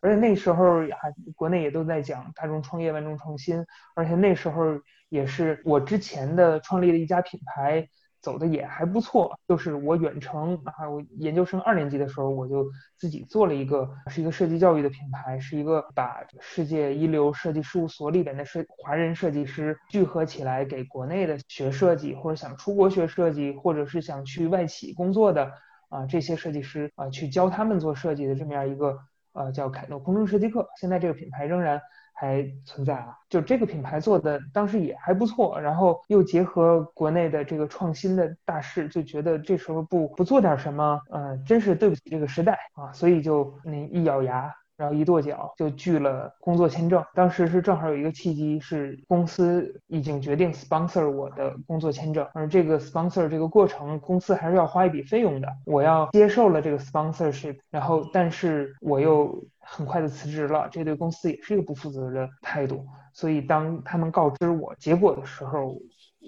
[0.00, 7.88] 而且那时候还国内也都在讲大众创业万众创新，而且那时候也是我之前的创立的一家品牌。
[8.22, 12.64] 走的也还不错，就是我远程啊，我研究生二年级的时候，我就
[12.96, 25.52] 自己做了一个，是一个设计教育的品牌，是一个把世界一流设计事务所里边的设华人设计师聚合起来，给国内的学设计或者想出国学设计，或者是想去外企工作的
[25.88, 28.96] 啊这些设计师啊，去教他们做设计的这么样一个
[29.32, 31.82] 呃叫凯诺空中设计课，现在这个品牌仍然。
[32.12, 44.52] 还存在啊，就这个品牌做的当时也还不错，然后又结合国内的这个创新的大势，就觉得这时候不不做点什么，嗯，真是对不起这个时代啊，所以就那一咬牙。
[44.76, 47.04] 然后一跺脚就拒了工作签证。
[47.14, 55.48] 当时是正好有一个契机，是公司已经决定 sponsor 我的工作签证，而这个 sponsor 这个过程，公司还是要花一笔费用的。
[55.66, 62.86] 我要接受了这个 sponsorship，然后但是我又很快的辞职了，这对公司也是一个不负责任的态度。
[63.12, 65.76] 所以当他们告知我结果的时候，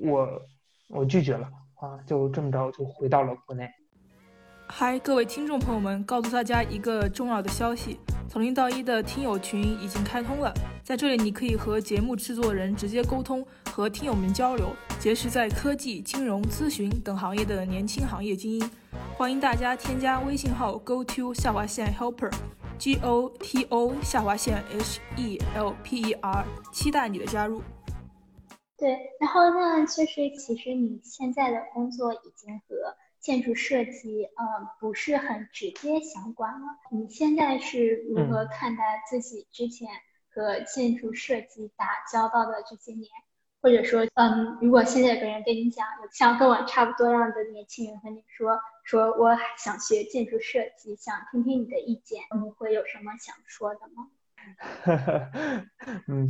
[0.04, 0.28] 我
[0.88, 3.68] 我拒绝了啊，就这么着就回到了国内。
[4.66, 18.70] 嗨，各位听众朋友们，告诉大家一个重要的消息：从零到一的听友群已经开通了，在这里你可以和节目制作人直接沟通，和听友们交流，结识在科技、金融、咨询等行业的年轻行业精英。
[19.16, 27.62] 欢迎大家添加微信号 go to 下划线 helper，g o t o 下划线 h e l p e r，期待你的加入。
[28.76, 32.74] 对，然后呢，就是其实你现在的工作已经和。
[33.24, 36.66] 建筑设计，呃，不是很直接相关了。
[36.90, 39.88] 你现在是如何看待自己之前
[40.28, 43.08] 和建筑设计打交道的这些年？
[43.62, 54.08] 或者说，嗯，如果现在有个人跟你讲，像跟我差不多样的年轻人和你说，说我想学建筑设计，想听听你的意见，你会有什么想说的吗？
[56.08, 56.28] 嗯，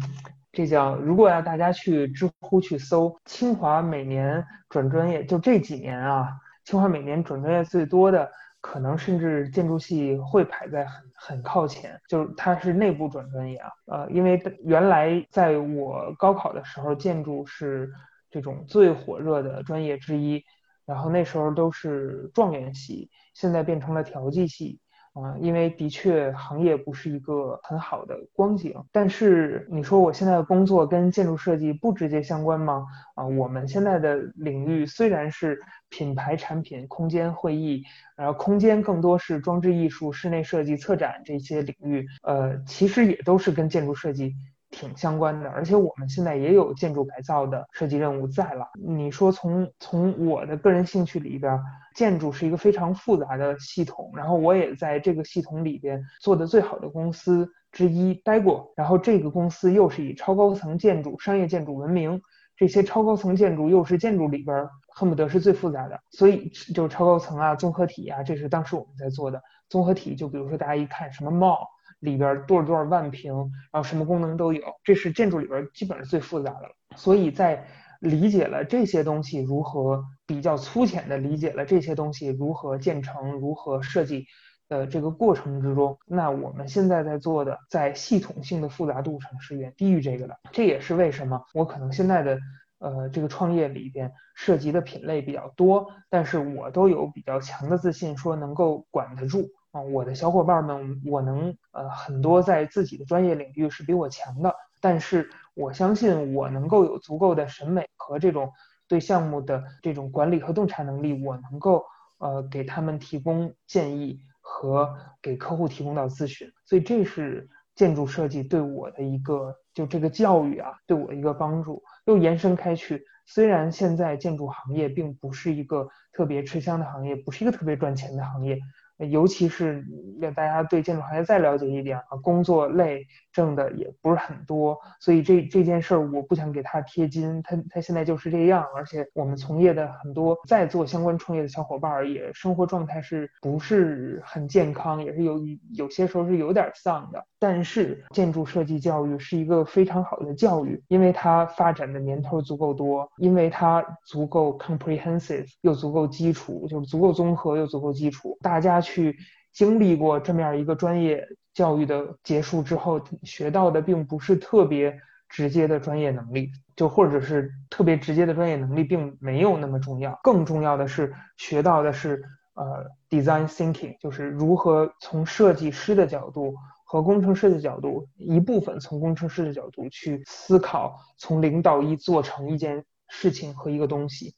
[0.53, 6.39] 这叫如果要大家去知乎去搜清华每年转专业，就这几年啊。
[6.65, 17.93] 清华每年转专业最多的，可能甚至建筑系会排在很很靠前，就是它是内部转专业啊，呃，因为原来在我高考的时候，建筑是
[18.31, 20.43] 这种最火热的专业之一，
[20.87, 24.81] 然后那时候都是状元系，现在变成了调剂系。
[25.15, 32.85] 啊，因为的确行业不是一个很好的光景，但是你说我现在的工作跟建筑设计不直接相关吗？
[33.15, 37.85] 啊，我们现在的领域虽然是品牌产品、空间会议，
[38.17, 44.35] 然后空间更多是装置艺术、室内设计、策展这些领域，呃，其实也都是跟建筑设计。
[44.75, 48.67] 挺相关的，而且我们现在也有建筑改造的设计任务在了。
[48.75, 51.57] 你说从从我的个人兴趣里边，
[51.95, 62.21] 建筑是一个非常复杂的系统，然后我也在这个系统里边做的最好的公司之一待过，然后这个公司又是以超高层建筑、商业建筑闻名，
[62.57, 70.17] 这些超高层建筑又是建筑里边恨不得是最复杂的，所以就超高层啊、综合体啊，这是当时我们在做的综合体。
[70.17, 71.65] 就比如说大家一看什么 mall。
[72.05, 73.35] 里边多少多少万平，
[73.73, 76.75] 然后什么功能都有，这是建筑里边基本上最复杂的了。
[76.97, 77.67] 所以在
[78.01, 84.27] 理解了这些东西如何比较粗浅的理解了这些东西如何建成、如何设计
[84.69, 90.39] 的这个过程之中，那我们现在在做的，在系统性的复杂度上是远低于这个的。
[90.53, 92.39] 这也是为什么我可能现在的
[92.79, 99.49] 呃这个创业里边涉及的品类比较多，但是我都有比较强的自信，说能够管得住。
[99.75, 108.53] 啊，我的小伙伴们，我能呃很多在自己的专业领域是比我强的，但是我相信我能够有足够的审美和这种
[108.87, 111.85] 对项目的这种管理和洞察能力，我能够
[112.19, 123.05] 呃给他们提供建议和给客户提供到咨询，所以这是建筑设计对我的一个就这个教育啊对我的一个帮助，又延伸开去。
[123.27, 128.57] 虽然现在建筑行业并不是一个特别吃香的行业，不是一个特别赚钱的行业。
[128.99, 129.85] 尤其是
[130.21, 145.41] 让大家对建筑行业再了解一点啊，工作累，挣的也不是很多，所以这这件事儿我不想给他贴金，他他现在就是这样，而且我们从业的很多在做相关创业的小伙伴儿也生活状态是不是很健康，也是有
[145.73, 147.27] 有些时候是有点丧的。
[147.47, 158.81] 但是建筑设计教育是一个非常好的教育，因为它发展的年头足够多，因为它足够 comprehensive 又足够基础，就是足够综合又足够基础，大家。
[158.81, 159.17] 去
[159.53, 164.95] 经历过这么样一个专业教育的结束之后，学到的并不是特别
[165.29, 170.19] 直接的专业能力，就或者是特别直接的专业能力并没有那么重要。
[170.23, 172.23] 更重要的是学到的是
[172.55, 176.55] 呃 design thinking，就是如何从设计师的角度
[176.95, 184.37] 和工程师的角度，一部分从工程师的角度去思考，从零到一做成一件事情和一个东西。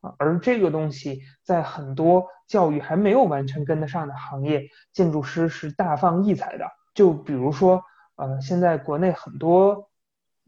[0.00, 6.64] 啊，而这个东西在很多教育还没有完全跟得上的行业，建筑师是大放异彩的。
[6.94, 7.82] 就比如说，
[8.16, 9.90] 呃，现在国内很多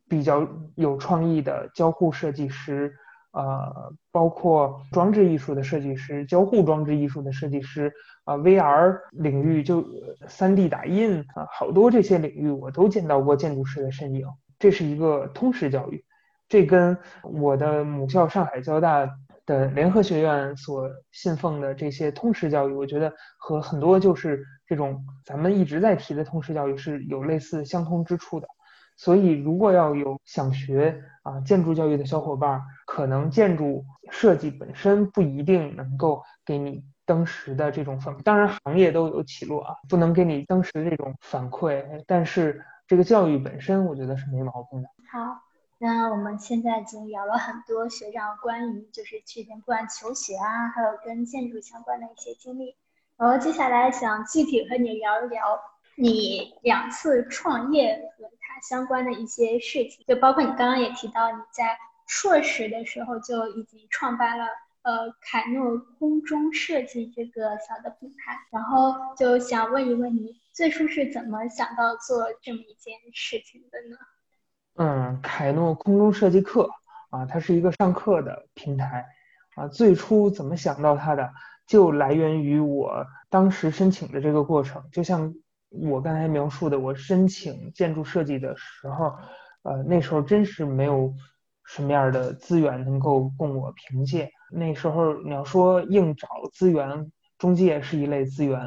[0.09, 2.95] 比较有创意的交互设计师，
[3.33, 7.93] 呃，包括装置艺术的设计师、交互装置艺术的设计师，
[8.31, 9.83] 啊，VR 领域就
[10.29, 14.25] 3D 打印啊，好多这些领域我都见到过建筑师的身影。
[14.59, 16.05] 这是一个通识教育，
[16.49, 19.11] 这跟我的母校上海交大。
[19.47, 28.47] 的联合学院所信奉的这些通识教育，我觉得和很多就是这种咱们一直在提的通识教育是有类似相通之处的。
[28.97, 38.17] 所以，如果要有想学啊建筑教育的小伙伴，可能建筑设计本身不一定能够给你当时的这种反。
[38.23, 41.85] 当然，行业都有起落啊，不能给你当时这种反馈。
[42.07, 44.89] 但是，这个教育本身，我觉得是没毛病的。
[45.11, 45.43] 好。
[45.83, 52.77] 那我们现在已经聊了很多学长关于就是去年不管求学啊，还有跟建筑相关的一些经历，
[53.17, 55.59] 然后接下来想具体和你聊一聊
[55.97, 64.45] 你两次创业和它相关的一些事情，就包括你刚刚也提到你在硕士的时候就已经创办了
[64.83, 73.97] 呃凯诺空中设计这个小的品牌，然后就想问一问你最初是怎么想到做这么一件事情的呢？
[74.77, 76.71] 嗯，凯诺空中设计课
[77.11, 79.05] 啊，它是一个上课的平台
[79.55, 79.69] 啊。
[79.69, 81.31] 最初怎么想到它的，
[81.67, 84.83] 就来源于我当时申请的这个过程。
[84.91, 85.35] 就像
[85.69, 89.15] 我刚才描述的，我申请建筑设计的时候，
[89.63, 91.13] 呃，那时候真是没有
[91.65, 94.33] 什么样的资源能够供我凭借。
[94.53, 98.61] 那时候你要说硬找资源，中介是一类资源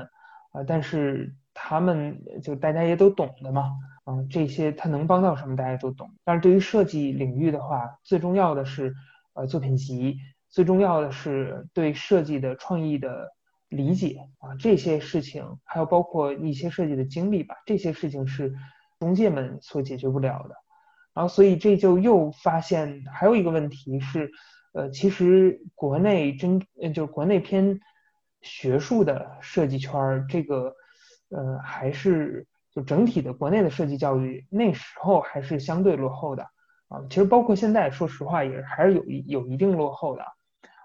[0.52, 3.72] 啊，但是他们就大家也都懂的嘛。
[4.06, 6.12] 嗯，这些他能帮到什么，大家都懂。
[6.26, 8.94] 但是对于设计领域的话，最重要的是，
[9.34, 10.18] 呃，作品集，
[10.50, 13.30] 最重要的是对设计的创意的
[13.70, 18.54] 理解啊，这些事情，还有包括一些设计的经历吧，这些事情是
[19.00, 20.56] 中介们所解决不了的。
[21.14, 24.30] 然后，所以这就又发现还有一个问题是，
[24.74, 26.60] 呃，其实国内真，
[26.94, 27.80] 就是国内偏
[28.42, 30.76] 学术的设计圈儿，这个，
[31.30, 32.46] 呃，还是。
[32.76, 36.42] 就整体的国内的设计教育，那时候还是相对落后的
[36.88, 37.06] 啊。
[37.08, 40.26] 其实包括现在，说实话也还是有一有一定落后的。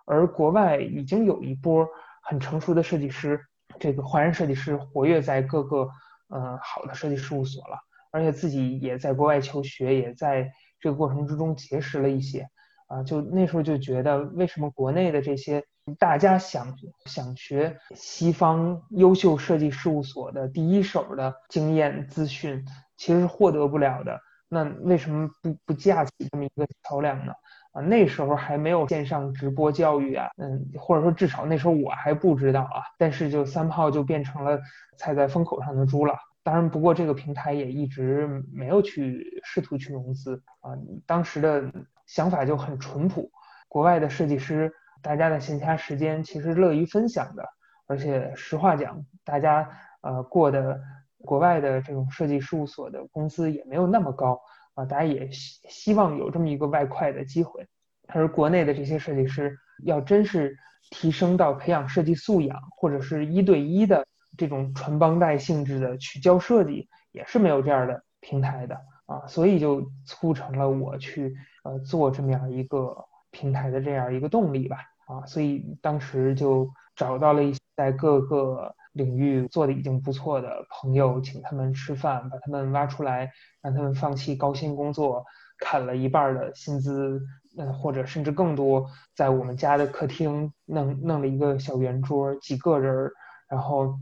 [0.05, 1.89] 而国外已经有一波
[2.21, 3.41] 很成熟的设计师，
[3.81, 5.89] 这个华人设计师活跃在各个
[6.29, 7.79] 呃好的设计事务所了，
[8.11, 12.51] 而且自己也在国外求学，也在这个过程之中结识了一些
[12.89, 13.03] 啊。
[13.05, 15.65] 就那时候就觉得，为什么国内的这些。
[15.99, 16.77] 大家想
[17.07, 22.63] 想学西方优秀设计事务所的第一手的经验资讯，
[22.99, 24.21] 其实获得不了的。
[24.51, 27.33] 那为什么不不架起这么一个桥梁呢？
[27.73, 32.85] 啊，那时候还没有线上直播教育啊，嗯，或者说至少那时候我还不知道啊。
[32.99, 34.61] 但是就三炮就变成了
[34.99, 36.15] 踩在风口上的猪了。
[36.43, 40.77] 当然，不过这个平台也一直没有去试图去融资啊。
[41.07, 41.73] 当时的
[42.09, 43.31] 想法就很淳朴，
[43.69, 44.73] 国外的设计师。
[45.01, 47.45] 大家的闲暇时间其实乐于分享的，
[47.87, 50.81] 而且实话讲，大家呃过的
[51.19, 54.41] 国外的这种设计事务所的工资也没有那么高
[54.75, 57.65] 啊，大家也希希望有这么一个外快的机会。
[58.09, 60.59] 而国内的这些设计师要真是
[60.91, 64.05] 提升到培养设计素养，或者是一对一的
[64.37, 68.77] 这种传帮带性质的去教设计，也是没有这样的平台的
[69.09, 72.97] 啊，所以就促成了我去呃做这么样一个。
[73.31, 83.31] 平台的这样一个动力吧，啊，所以当时就找到了一些在各个领域做的已经不错的朋友，请他们吃饭，把他们挖出来，
[83.61, 85.23] 让他们放弃高薪工作，
[85.59, 87.21] 砍了一半的薪资，
[87.59, 93.11] 嗯，或者甚至更多，在我们家的客厅弄弄了一个小圆桌，几个人，
[93.51, 93.95] 然后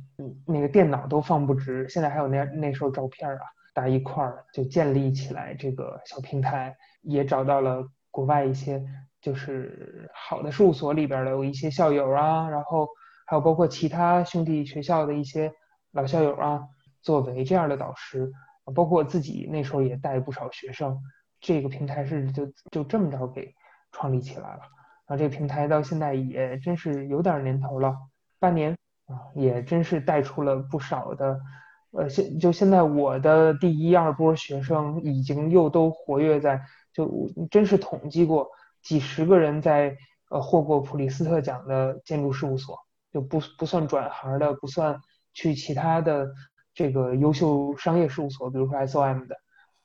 [0.47, 3.41] 那个电脑都放不直，现在还有那那时候照片啊，
[3.77, 8.83] 大家一块儿就建立起来这个小平台，也找到了国外一些
[9.21, 12.89] 就是好的事务所里边的有一些校友啊，然后
[13.27, 15.53] 还有包括其他兄弟学校的一些
[15.93, 16.67] 老校友啊，
[17.03, 18.33] 作为这样的导师，
[18.75, 20.99] 包括我自己那时候也带不少学生，
[21.39, 23.55] 这个平台是就就这么着给
[23.93, 24.61] 创立起来了。
[25.07, 27.95] 然后这个平台到现在也真是有点年头了，
[28.39, 28.75] 半年
[29.05, 31.39] 啊，也真是带出了不少的，
[31.97, 36.61] 呃，现就现在我的第一二波学生已经又都活跃在，
[36.93, 38.51] 就真是统计过
[38.83, 39.97] 几十个人在
[40.29, 42.79] 呃获过普利斯特奖的建筑事务所，
[43.13, 45.01] 就不不算转行的，不算
[45.33, 46.29] 去其他的
[46.75, 49.37] 这个优秀商业事务所，比如说 SOM 的，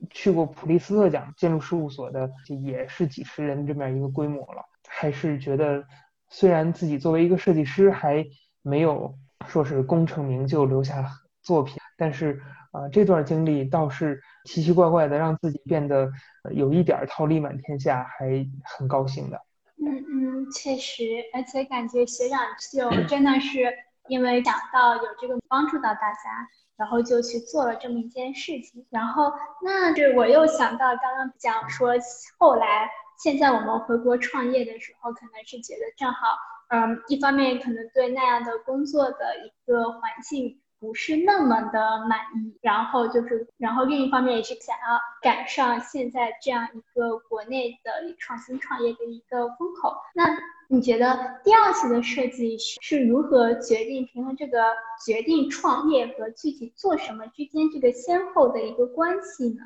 [0.10, 4.62] 去过普利斯特奖建筑事务所的，就也是几十人这么样一个规模了。
[4.88, 5.86] 还是觉得，
[6.30, 8.26] 虽然自己作为一个设计师还
[8.62, 9.16] 没有
[9.48, 11.10] 说是功成名就留下
[11.42, 12.42] 作品，但是
[12.72, 16.10] 啊，这段经历倒是奇奇怪怪的，让自己变得
[16.52, 19.40] 有一点桃李满天下，还很高兴的。
[19.78, 21.04] 嗯嗯，确实，
[21.36, 22.40] 而且感觉学长
[22.74, 23.72] 就真的是
[24.08, 28.84] 因为想到有这个帮助到大家，然后就去做了这么一件事情。
[28.90, 29.32] 然后，
[29.64, 31.94] 那这我又想到刚刚讲说
[32.40, 32.90] 后来。
[33.22, 36.36] 现在我们回国创业的时候，可能是觉得正好，
[36.70, 49.96] 嗯，一方面可能对那样的工作的一个环境不是那么的满意，然后就是，然后另一方面也是想要赶上现在这样一个国内的创新创业的一个风口。
[50.16, 50.26] 那
[50.68, 54.58] 你觉得第二次的设计是如何决定平衡这个
[55.06, 59.62] 决定创业和具体做什么之间这个先后的一个关系呢？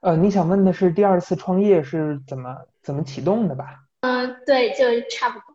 [0.00, 3.80] 呃，你想问的是第二次创业是怎么怎么启动的吧？
[4.00, 5.50] 嗯，对，就差不多。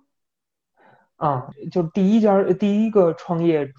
[1.15, 3.71] 啊，就第一家第一个创业，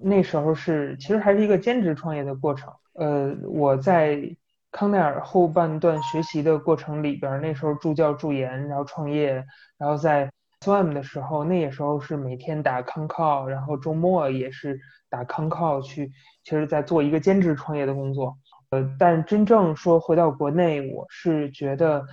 [0.00, 2.72] 那时候是其实还是一个兼职创业的过程。
[2.94, 4.18] 呃，我在
[4.70, 9.44] 康奈尔后半段学习的过程里边，那时候助教助研，然后创业，
[9.78, 10.30] 然后在
[10.60, 14.78] SWAM 的时候，那个时候是每天打康考，然后周末也是
[15.08, 16.10] 打康考去，
[16.42, 18.36] 其实在做一个兼职创业的工作。
[18.70, 22.04] 呃，但真正说回到国内，我是觉得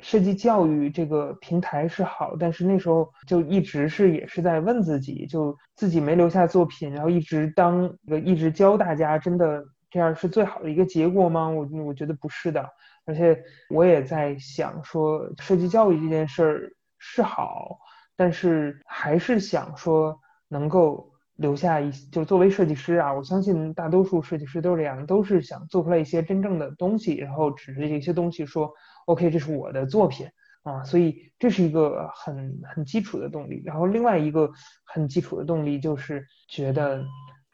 [0.00, 11.48] 设计教育这个平台是好，但是那时候就一直是也是在问自己，就自己没留下作品，然后一直当一直教大家，真的这样是最好的一个结果吗？
[11.48, 12.68] 我我觉得不是的，
[13.06, 13.40] 而且
[13.70, 17.78] 我也在想说，设计教育这件事儿是好，
[18.16, 20.18] 但是还是想说
[20.48, 21.10] 能够。
[21.36, 28.72] 留下一就作为设计师啊，我相信大多数设计师都是这样，都是想做出来一些真正的东西，然后指着这些东西说
[29.06, 30.28] ，OK，这是我的作品
[30.62, 33.62] 啊，所以这是一个很很基础的动力。
[33.64, 34.50] 然后另外一个
[34.84, 37.04] 很基础的动力就是觉得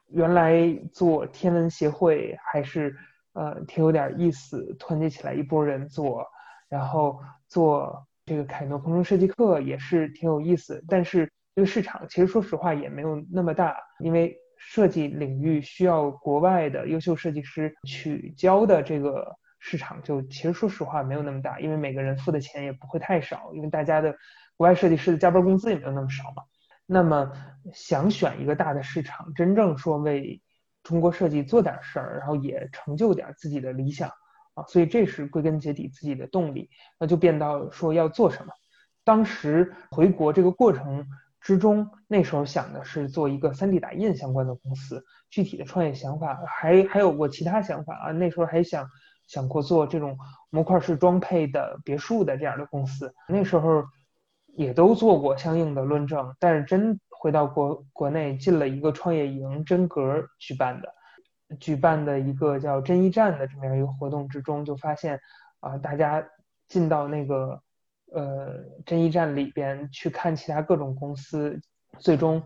[0.08, 2.96] 原来做天文协会还是
[3.32, 6.26] 呃挺有点意思，团结起来一波人做，
[6.68, 11.30] 然后做这个凯诺工程设计课也是挺有意思，但是。
[11.56, 24.16] 这个市场其实说实话也没有那么大，因为设计领域需要国外的优秀设计师去教的这个市场，就其实说实话没有那么大，因为每个人付的钱也不会太少，因为大家的
[24.56, 26.42] 国外设计师的加班工资也没有那么少嘛。
[26.86, 27.30] 那么
[27.72, 30.42] 想选一个大的市场，真正说为
[30.82, 34.08] 中国设计做点事儿，然后也成就点自己的理想
[34.54, 38.52] 啊，所以这是归根结底自己的动力，那就变到说要做什么。
[39.04, 41.06] 当时回国这个过程。
[41.42, 48.12] 之中，那时候想的是做一个 3D 打印相关的公司，具体的创业想法还还有过其他想法啊。
[48.12, 48.86] 那时候还想
[49.30, 50.18] 想过做这种
[50.50, 53.84] 模块式装配的别墅的这样的公司，那时候
[54.56, 56.34] 也都做过相应的论证。
[56.40, 60.92] 但是真回到国国内，进了一个创业营，真格举办的，
[61.60, 65.20] 举办的一个叫真一站的这么样一个活动之中，就发现
[65.60, 66.26] 啊，大家
[66.66, 67.62] 进到那个。
[68.12, 71.60] 呃，真一站里边去看其他各种公司，
[72.00, 72.42] 最终，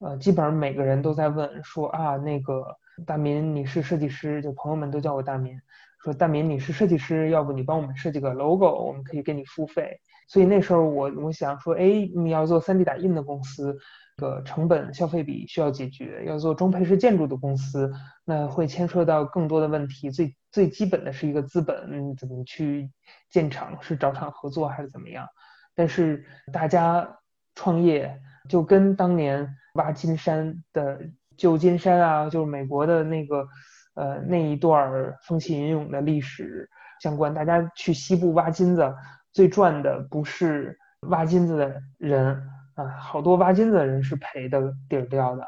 [0.00, 5.56] 呃，基本上每个人都在问说啊，那个大民你是设计师，就朋友们都叫我大民，
[6.02, 10.00] 说大民你是设计师，要不你帮我们设计个 logo，我们可以给你付费。
[10.28, 13.76] 所以那时候我我想说，哎，你要做 3D 打印的公司。
[14.16, 17.90] 个成本消费比需要解决，要做中配式建筑的公司，
[18.26, 20.10] 那会牵涉到更多的问题。
[20.10, 22.90] 最最基本的是一个资本，怎么去
[23.30, 25.26] 建厂，是找厂合作还是怎么样？
[25.74, 26.22] 但是
[26.52, 27.16] 大家
[27.54, 31.00] 创业就跟当年挖金山的
[31.38, 33.48] 旧金山啊，就是美国的那个
[33.94, 36.68] 呃那一段风起云涌的历史
[37.00, 37.32] 相关。
[37.32, 38.94] 大家去西部挖金子，
[39.32, 40.78] 最赚的不是
[41.08, 42.40] 挖金子的人。
[42.76, 45.46] 啊，好多挖金子的人是赔的底儿掉的，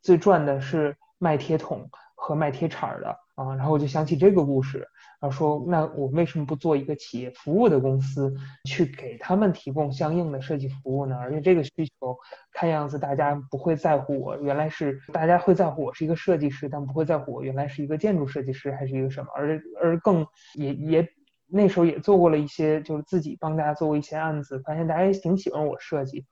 [0.00, 3.54] 最赚的是卖铁桶和卖铁铲的啊。
[3.56, 4.86] 然后我就想起这个故事。
[5.20, 11.14] 然后说，那我为什么不做一个企业服务的公司，去给他们提供相应的设计服务呢？
[11.16, 12.16] 而且这个需求，
[12.54, 19.30] 看样子大家不会在乎我，原来是大家会在乎我是一个设计师，但不会在乎我原来是一个建筑设计师还是一个什么。
[19.36, 21.08] 而而更也也
[21.46, 26.24] 那时候也做过了一些，就是自己帮大家做过一些案子，发现大家也挺喜欢我设计，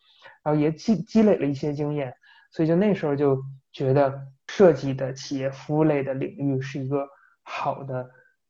[0.42, 2.14] 然后也积积累了一些经验，
[2.52, 3.38] 所以就那时候就
[3.70, 7.06] 觉得设计的企业服务类的领域是一个
[7.42, 8.08] 好的。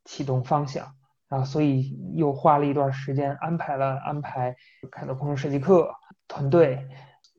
[0.08, 0.94] 启动方向，
[1.28, 4.56] 啊所以又花了一段时间安排了安排
[4.90, 5.92] 开了空中设计课
[6.26, 6.88] 团队，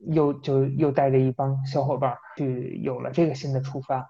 [0.06, 4.08] 又就又带着一帮小伙伴去有了这个新的出发。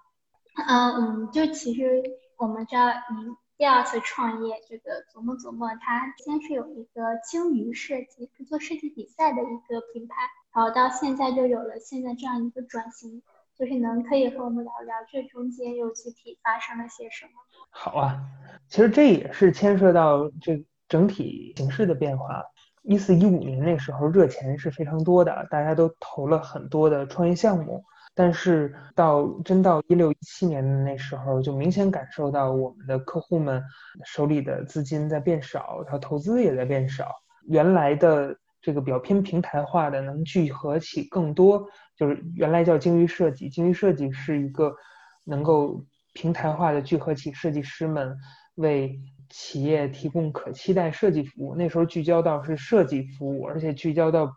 [0.67, 2.03] 嗯嗯，就其实
[2.37, 10.15] 我们知道您第二次创业这个琢磨琢磨，它先是有一个鲸鱼设计做设计比赛的一个品牌，
[10.53, 13.23] 然后到现在就有了现在这样一个转型。
[13.61, 17.31] 就是能可以和我们聊聊这中间又具体发生了些什么？
[17.69, 18.19] 好啊，
[18.67, 22.43] 其实这也是牵涉到这整体形势的变化。
[22.81, 27.83] 一四一五年那时候热钱是非常多的，大家都投了很多的创业项目。
[28.15, 33.63] 但是到真到一六一七年的那时候，就明显感受到我们的客户们
[34.03, 37.13] 手里的资金在变少，然后投资也在变少。
[37.43, 41.67] 原来的这个比较偏平台化的，能聚合起更多。
[42.01, 44.75] 就是原来叫鲸鱼设计，鲸鱼设计是一个
[45.23, 48.17] 能够平台化的聚合起设计师们
[48.55, 48.99] 为
[49.29, 51.53] 企业提供可期待设计服务。
[51.53, 54.35] 那时候聚焦到是设计服务，而且聚焦到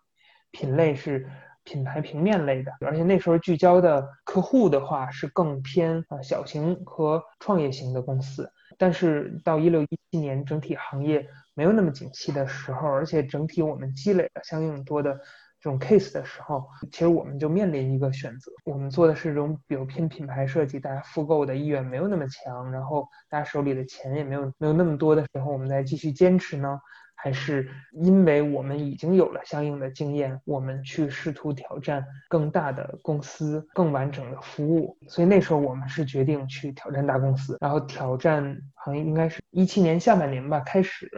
[0.50, 1.26] 品类是
[1.62, 8.46] 品牌平面类的，而且那时候聚焦的客户的话是更偏啊小型和创业型的公司。
[8.76, 15.18] 但是到一六一七年，整体行业没有那么景气的时候，而且整体我们积累了相应多的。
[15.64, 18.52] 这种 case 的时候，其实我们就面临一个选择。
[18.66, 26.78] 我们做的是这种比如偏品牌设计，大家复购的意愿没有那么强，然后大家手里的钱也没有没有那么多的时候，我们再继续坚持呢，
[27.14, 34.94] 还是因为我们已经有了相应的经验，我们去试图挑战更大的公司、更完整的服务？
[35.08, 41.10] 所以那时候我们是决定去挑战大公司，然后挑战好像应该是一七年下半年吧开始。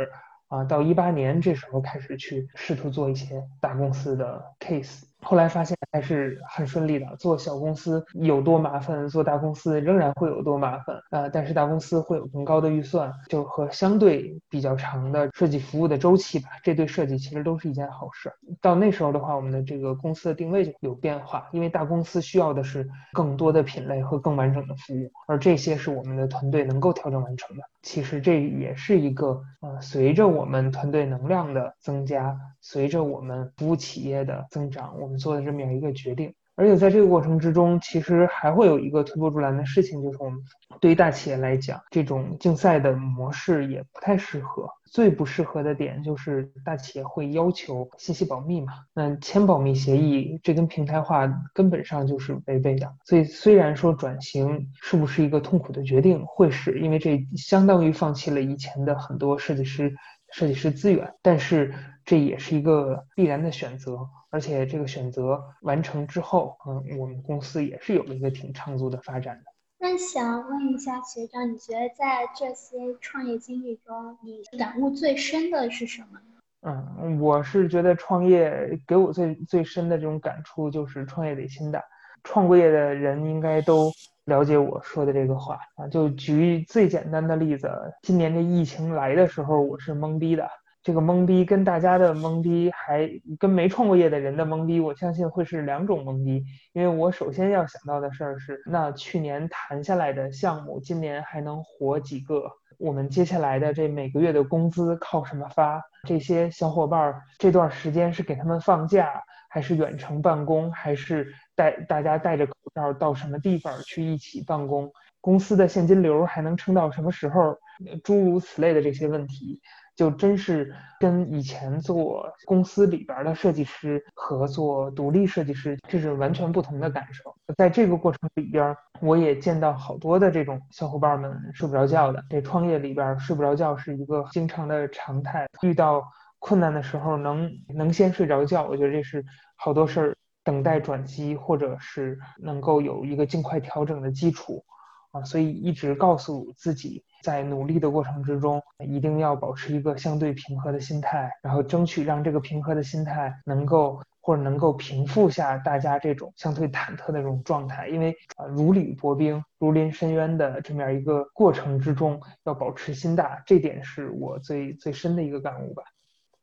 [0.49, 5.03] 啊，到一八年这时候开始去试图做一些大公司的 case。
[5.23, 7.07] 后来发现还是很顺利的。
[7.17, 10.97] 做小公司有多麻烦，做大公司仍然会有多麻烦。
[11.11, 16.49] 呃，但是大公司会有更高的预算，就和相对比较长的设计服务的周期吧。
[16.63, 18.33] 这对设计其实都是一件好事。
[18.61, 27.63] 到那时候的话，我们的这个公司的定位就有变化，因为大公司需要的是更多的品类和更完整的服务，而这些是我们的团队能够调整完成的。
[27.83, 32.37] 其实这也是一个呃，随着我们团队能量的增加。
[32.61, 36.35] 随着我们服务企业的增长，我我们做的这么样一个决定。
[36.57, 40.41] 而且在这个过程之中，其实还会有一个推波助澜的事情，就是我们
[40.81, 44.67] 对于大企业来讲，这种竞赛的模式也不太适合。
[44.91, 52.91] 最不适合的点就是大企业会要求信息保密嘛，那签保密协议，这跟平台化根本上就是违背的。
[53.05, 59.95] 所以虽然说转型是不是一个痛苦的决定，会是因为这相当于放弃了以前的很多设计师。
[60.33, 61.73] 设计师资源，但是
[62.07, 63.99] 这也是一个必然的选择，
[64.31, 69.45] 而且这个选择完成之后，嗯，我们公司也是有了一个挺长足的发展的。
[69.79, 76.19] 那想问一下学长，你觉得在这些创业经历中，你感悟最深的是什么？
[76.63, 81.85] 嗯，我是觉得创业给我最最深的这种感触就是创业得心大，
[82.25, 83.93] 创过业的人应该都。
[84.27, 87.71] 了解我说的这个话啊，就举最简单的例子，
[88.03, 90.51] 今年这疫情来的时候，我是懵逼的。
[90.87, 93.11] 这个懵逼跟大家的懵逼，还
[93.41, 96.45] 跟没创过业的人的懵逼，我相信会是两种懵逼。
[96.75, 102.45] 因为我首先要想到的事儿是，那去年谈下来的项目，今年还能活几个？
[102.79, 105.83] 我们接下来的这每个月的工资靠什么发？
[106.05, 111.27] 这些小伙伴儿这段时间是给他们放假，还是远程办公，还是？
[111.57, 114.93] 带大家戴着口罩到什么地方去一起办公？
[115.21, 117.57] 公司的现金流还能撑到什么时候？
[118.05, 119.61] 诸如此类的这些问题，
[119.97, 127.35] 就真是跟以前做公司里边的设计师和做独立设计师，这是完全不同的感受。
[127.57, 132.23] 在这个过程里边，我也见到好多的这种小伙伴们睡不着觉的。
[132.31, 135.49] 这创业里边睡不着觉是一个经常的常态。
[135.63, 136.03] 遇到
[136.39, 139.25] 困难的时候，能能先睡着觉，我觉得这是
[139.57, 140.17] 好多事儿。
[140.45, 144.65] 等待转机，或者是能够有一个尽快调整的基础
[145.11, 157.89] 啊，所以一直告诉自己，在努力的过程之中，一定要保持一个相对平和的心态，然后争取让这个平和的心态能够或者能够平复下大家这种相对忐忑的这种状态。
[157.89, 165.83] 因为啊，如履薄冰、如临深渊的这么样一个过程之中，要保持心大，这点是我最最深的一个感悟吧。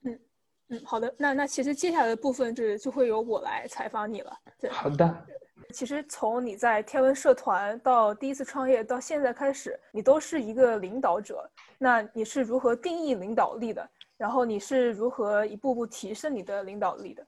[0.03, 0.19] 嗯
[0.67, 4.33] 嗯，好的，那那其实接下来的部分是就会由我来采访你了。
[4.59, 5.25] 对，好的。
[5.73, 11.49] 其实从你在天文社团到第一次创业到现在开始，你都是一个领导者。
[11.79, 13.89] 那你是如何定义领导力的？
[14.15, 17.25] 然后你是如何一步步提升你的领导力的？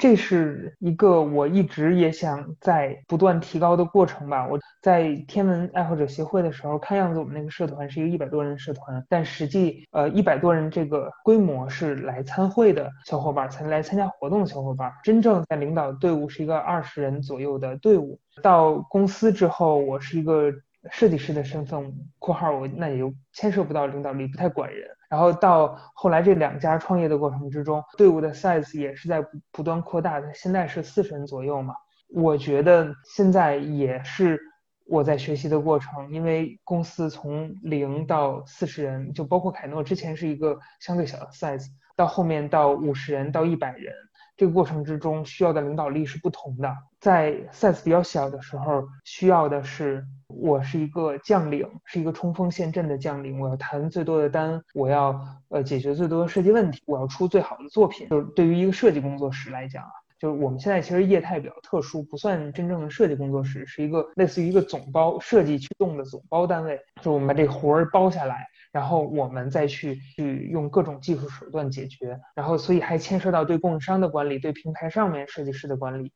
[0.00, 4.48] 这是一个我一直也想在不断提高的过程吧。
[4.48, 14.90] 我在天文爱好者协会的时候，看样子我们那个社团是一个一百多人社团，但实际呃一百多人这个规模是来参会的小伙伴，才来参加活动的小伙伴。
[15.04, 18.18] 真正在领导队伍是一个二十人左右的队伍。
[18.42, 20.50] 到公司之后，我是一个
[20.90, 24.88] 设计师的身份（括号我那也就牵涉不到领导力，不太管人）。
[25.10, 30.32] 然后到后来这两家创业的过程之中，队伍的 size 也是在不断扩大的。
[30.32, 31.74] 现在是四十人左右嘛，
[32.14, 34.40] 我觉得现在也是
[34.86, 43.92] 我在学习的过程，因为公司从零到四十人，就包括凯诺之前是一个相对小的 size，到后面到五十人到一百人。
[44.36, 58.08] 这个过程之中需要的领导力是不同的，在 size 比较小的时候，需要的是我是一个将领，是一个冲锋陷阵的将领，我要谈最多的单，我要呃解决最多的设计问题，我要出最好的作品。
[58.10, 68.46] 就是对于一个设计工作室来讲啊，就是我们现在其实业态比较特殊，不算真正的设计工作室，是一个类似于一个总包设计驱动的总包单位，就是我们把这活儿包下来。
[68.72, 76.12] 然后我们再去去用各种技术手段解决，然后所以还牵涉到对供应商的管理，对平台上面设计师的管理，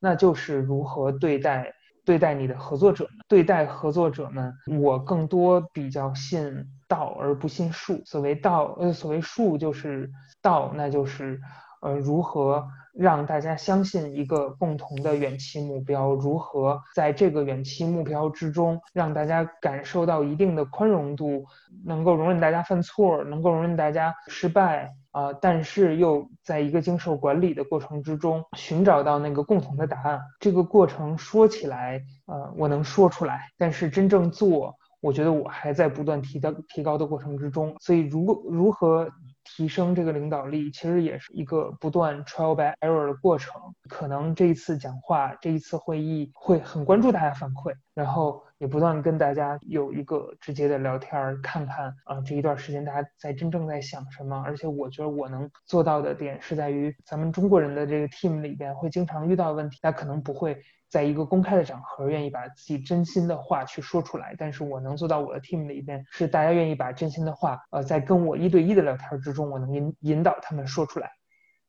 [0.00, 1.72] 那就是如何对待
[2.04, 8.00] 对待你的合作者，对待合作者们，我更多比较信道而不信术。
[8.04, 10.10] 所谓道，呃，所谓术就是
[10.42, 11.40] 道，那就是
[11.80, 12.66] 呃如何。
[12.98, 21.44] 让大家相信一个共同的远期目标，如何在这个远期目标之中，让大家感受到一定的宽容度，
[21.84, 30.20] 能够容忍大家犯错，能够容忍大家失败啊，但是又在一个经受管理的过程之中，寻找到那个共同的答案。
[30.40, 37.74] 这个过程说起来，呃，我能说出来，但是真正做，我觉得我还在不断提高提高的过程之中。
[37.80, 39.10] 所以，如果如何？
[39.46, 43.60] 提升这个领导力，其实也是一个不断 trial by error 的过程。
[43.88, 54.42] 可能这一次讲话，这一次会议会很关注大家反馈，然后也不断跟大家有一个直接的聊天，看看啊这一段时间大家在真正在想什么。
[54.44, 60.60] 而且我觉得我能做到的点是在于，咱们中国人的这个 team 里边会经常遇到问题，他可能不会。
[60.88, 71.10] 在一个公开的场合，愿意把自己真心的话去说出来，但是我能做到我的 team 里边是大家愿意把真心的话，呃，在跟我一对一的聊天之中，我能引引导他们说出来。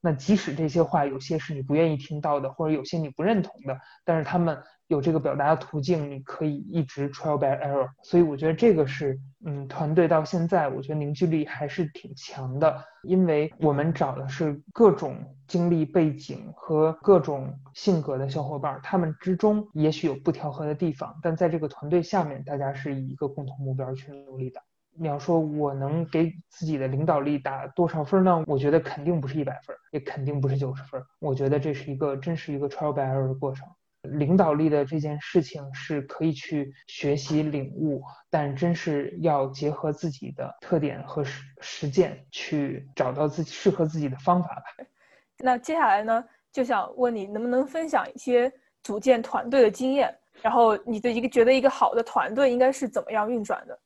[0.08, 4.58] 那即使这些话有些是你不愿意听到的，或者有些你不认同的，但是他们。
[4.90, 24.62] 有这个表达的途径，你可以一直 trial by error，所以我觉得这个是，嗯，团队到现在，我觉得凝聚力还是挺强的，因为我们找的是各种经历背景和各种性格的小伙伴，他们之中也许有不调和的地方，但在这个团队下面，大家是以一个共同目标去努力的。
[25.00, 28.44] 你要说我能给自己的领导力打多少分呢？
[28.48, 33.68] 我觉得肯定不是一百分，也肯定不是九十分，我觉得这是一个真是一个 trial by error 的过程。
[34.04, 44.86] 领导力的这件事情是可以去学习领悟，但真是要结合自己的特点和实实践，去找到自己适合自己的方法吧。
[45.40, 53.78] 那接下来呢，就想问你能不能分享一些组建团队的经验，然后你的一个觉得一个好的团队应该是怎么样运转的？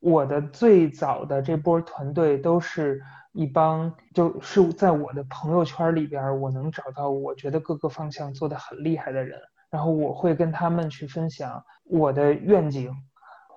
[0.00, 9.38] 我的最早的这波团队都是一帮，就是在我的朋友圈里边，我能找到我觉得各个方向做得很厉害的人。
[9.70, 12.92] 然后我会跟他们去分享我的愿景，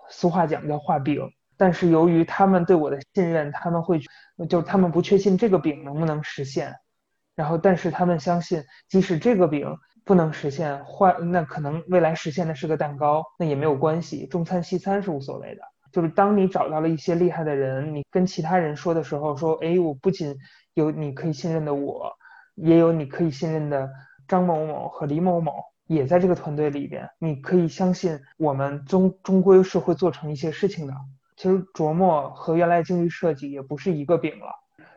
[0.10, 1.28] 俗话讲叫画饼，
[1.58, 4.00] 但是由于他们对我的信任，他们会
[4.48, 6.76] 就他们不确信这个饼能不能实现，
[7.36, 15.73] 然后但是他们相信，即使这个饼不能实现，画那可能未来实现的是个蛋糕，那也没有关系，中餐西餐是无所谓的。
[15.94, 20.36] 就是当你找到了一些厉害的人，你跟其他人说的时候，说，哎，我不仅
[20.74, 22.12] 有你可以信任的我，
[22.56, 23.90] 也有你可以信任的
[24.28, 25.54] 张某某和李某某。
[25.86, 30.94] 也在这个团队里边，你可以相信我们终终归是会做成一些事情的。
[31.36, 34.48] 其实琢磨和原来精力设计也不是一个饼了，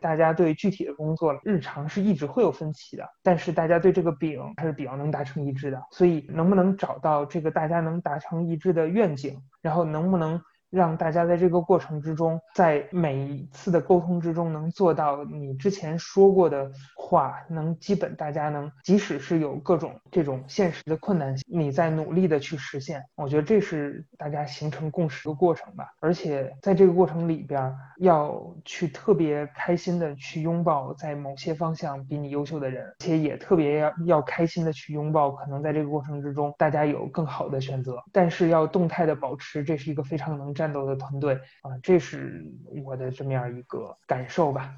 [0.01, 5.83] 大家对具体的工作日常是一直会有分歧的，但是大家对这个饼还是比较能达成一致的。
[5.91, 23.01] 所以能不能找到这个大家能达成一致的愿景，然后能不能让大家在这个过程之中，在每一次的沟通之中，能做到你之前说过的话，能基本大家能，即使是有各种这种现实的困难，你在努力的去实现。
[23.15, 25.87] 我觉得这是大家形成共识的过程吧。
[26.01, 40.53] 而且在这个过程里边，要去特别开心的去拥抱在某些方向比你优秀的人，且也特别要要开心的去拥抱可能在这个过程之中大家有更好的选择，但是要动态的保持，这是一个非常能。
[40.57, 42.43] 战斗的团队啊，这是
[42.83, 44.73] 我的这么样一个感受吧。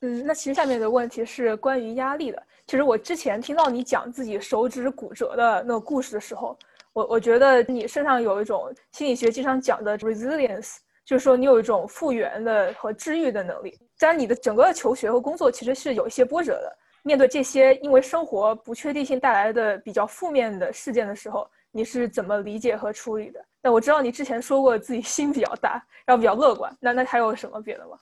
[0.00, 2.42] 嗯，那其实下面的问题是关于压力的。
[2.66, 6.58] 其实我之前听到你讲自己手指骨折的那个故事的时候，
[6.92, 13.78] 我我觉得你身上有一种心理学经常讲的 resilience，就是说你有一种复原的和治愈的能力。
[13.96, 23.40] 在你的整个求学和工作其实是有一些波折的，面对这些因为生活不确定性带来的比较负面的事件的时候，你是怎么理解和处理的？
[23.62, 26.76] 那我知道你之前说过自己心比较大，然后比较乐观。
[26.80, 27.96] 那那还有什么别的吗？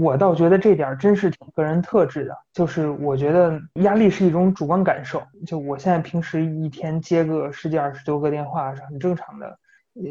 [0.00, 2.34] 我倒觉得这点真是挺个人特质的。
[2.52, 5.22] 就是我觉得压力是一种主观感受。
[5.46, 9.58] 就我现在平时一天接个十几二十多个电话是很正常的。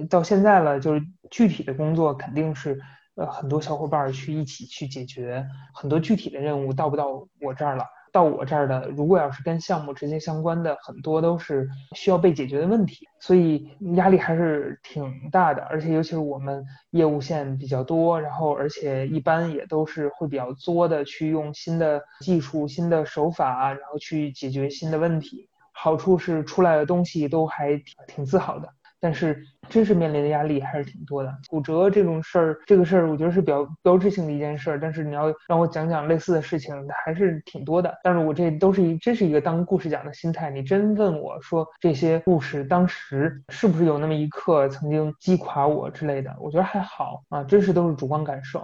[0.10, 2.80] 到现在了，就是具体的工作肯定是
[3.16, 7.08] 呃很多小伙伴去一起去解决很多具体的任务，到不到
[7.40, 7.86] 我这儿了。
[8.12, 15.62] 到我这儿的，如果要是跟项目直接相关的，很多都是需要被解决的问题，所以压力还是挺大的。
[15.64, 25.48] 而且尤其是我们业务线比较多，然后而且一般也都是会比较作的去用新的技术、新的手法，然后去解决新的问题。
[25.74, 28.68] 好处是出来的东西都还挺挺自豪的。
[29.02, 31.36] 但是真实面临的压力还是挺多的。
[31.50, 34.80] 骨折这种事儿，这个事儿我觉得是比较标志性的一件事儿。
[34.80, 37.94] 但是你要让我讲讲类似的事情，还是挺多的。
[38.04, 40.52] 但是我这都是一，真是一个当故事讲的心态。
[40.52, 48.60] 你真问我说这些故事当时是不是有那么一刻曾经击垮我之类的，我觉得还好啊，真是都是主观感受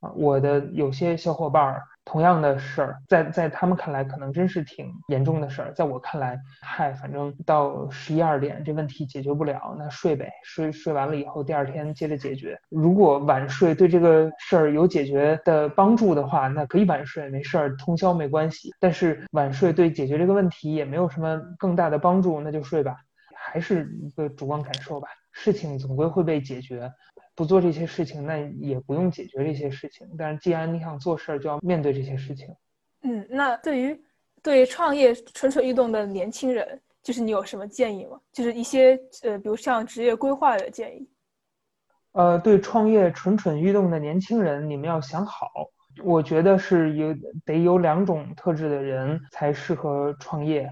[0.00, 0.12] 啊。
[0.14, 1.82] 我的有些小伙伴儿。
[2.08, 12.58] 同样的事儿，在在他们看来可能真是挺严重的事儿，在我看来，嗨，反正到十一二点这问题解决不了，那睡呗，睡睡完了以后第二天接着解决。
[12.70, 18.72] 如果晚睡对这个事儿有解决的帮助的话，那可以晚睡，没事儿，通宵没关系。
[18.80, 22.96] 但是晚睡对解决这个问题也没有什么更大的帮助，那就睡吧，
[23.36, 25.08] 还是一个主观感受吧。
[25.32, 26.90] 事情总归会被解决。
[27.38, 30.04] 不做这些事情，那也不用解决这些事情。
[30.18, 32.48] 但是既然你想做事儿，就要面对这些事情。
[33.02, 33.96] 嗯，那对于
[34.42, 38.18] 对创业蠢蠢欲动的年轻人，就是你有什么建议吗？
[38.32, 41.08] 就是一些呃，比如像职业规划的建议。
[42.10, 45.48] 呃，对创业蠢蠢欲动的年轻人，你们要想好。
[46.02, 47.14] 我觉得是有
[47.44, 50.68] 得有两种特质的人才适合创业，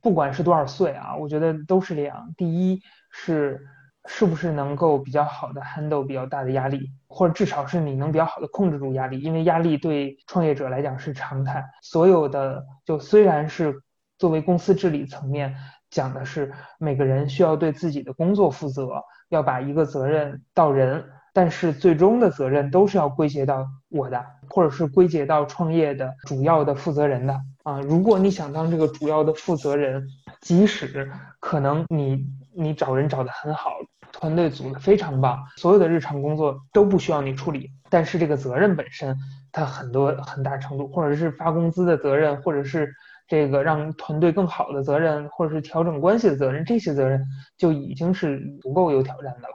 [0.00, 2.34] 不管是多少岁啊，我觉得都是这样。
[2.36, 3.64] 第一是。
[4.10, 9.20] 是不是能够比较好的 handle 比较大的压力，或者至少是你能比较好的控制住压力？
[9.20, 11.62] 因为压力对创业者来讲是常态。
[11.82, 13.82] 所有的就虽然是
[14.18, 15.54] 作为公司治理层面
[15.90, 21.04] 讲的是每个人需要对自己的工作负责，要把一个责任到人，
[21.34, 27.78] 但是最终的责任都是要归结到我的，或者是归结到创业的主要的负责人的啊。
[27.82, 30.08] 如果你想当这个主要的负责人，
[30.40, 33.70] 即使可能你你找人找的很好。
[34.20, 39.16] 团队组的非常棒，所有的日常工作都不需要你处理，但是这个责任本身，
[39.52, 42.92] 它很多很大程度，或者是发工资的责任，或者是
[43.28, 47.24] 这个让团队更好的责任，或者是调整关系的责任，这些责任
[47.56, 49.54] 就已经是足够有挑战的了。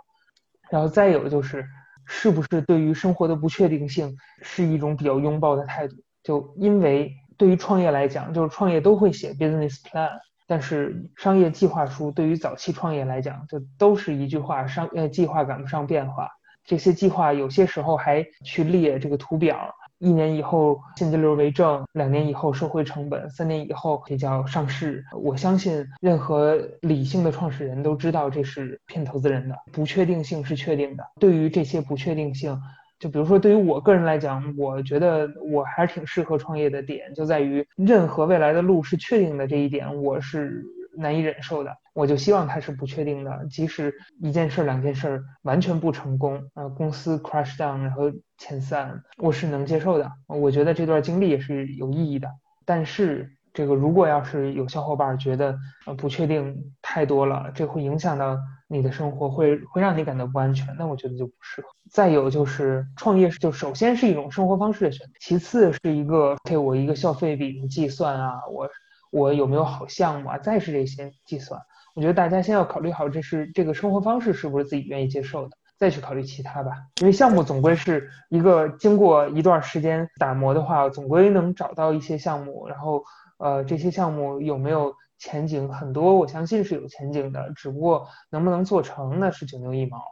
[0.72, 1.66] 然后再有就是，
[2.05, 5.97] 是不是对于生活的不确定性是一种比较拥抱的态度？
[6.24, 10.09] 就因为对于创业来讲，就是创业都会写 business plan。
[10.48, 16.30] 但是商业计划书对于早期创业来讲，就都是一句话：商呃计划赶不上变化。
[16.66, 25.04] 这些计划有些时候还去列这个图表，一年以后现金流为正，两年以后收回成本，三年以后这叫上市。
[25.14, 31.04] 我相信任何理性的创始人都知道这是骗投资人的，不确定性是确定的。
[31.20, 32.62] 对于这些不确定性。
[33.04, 40.64] 就比如说，对于我个人来讲，我觉得我还是挺适合创业的点，就在于任何未来的路是确定的这一点，我是
[40.95, 41.76] 难以忍受的。
[41.93, 50.10] 我就希望它是不确定的，即使一件事、两件事完全不成功，啊，公司 crash down，然后遣散，我是能接受的。
[50.28, 52.30] 我觉得这段经历也是有意义的。
[52.64, 58.38] 但是，这个如果要是有小伙伴觉得呃不确定太多了，这会影响到。
[58.74, 61.67] 你的生活会会让你感到不安全，那我觉得就不适合。
[61.91, 68.67] 再有就是创业，就首先是一种生活方式的选择，其次是一个给我一个消费比的计算啊，我
[69.11, 71.61] 我有没有好项目啊，再是这些计算。
[71.95, 75.51] 我觉得大家先要考虑好，这是这个生活方式是不是自己愿意接受的。
[75.76, 76.71] 再去考虑其他吧。
[77.01, 83.03] 因为项目总归是一个经过一段时间打磨的话，总归能找到一些项目，然后
[83.38, 84.93] 呃这些项目有没有
[85.24, 90.03] 前景，很多我相信是有前景的，只不过能不能做成那是九牛一毛。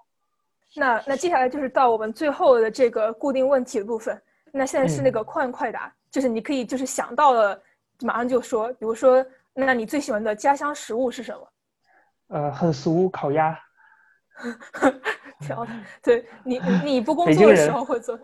[0.76, 4.20] 那那接下来就是到我们最后的这个固定问题的部分。
[4.53, 7.62] 那现在是那个快问快答，就是你可以就是想到了
[8.01, 11.47] 马上就说，比如说，那你最喜欢的家乡食物是什么？
[12.30, 13.57] 呃，很俗，烤鸭。
[15.41, 18.18] 挑 的，对你你不工作的时候会做，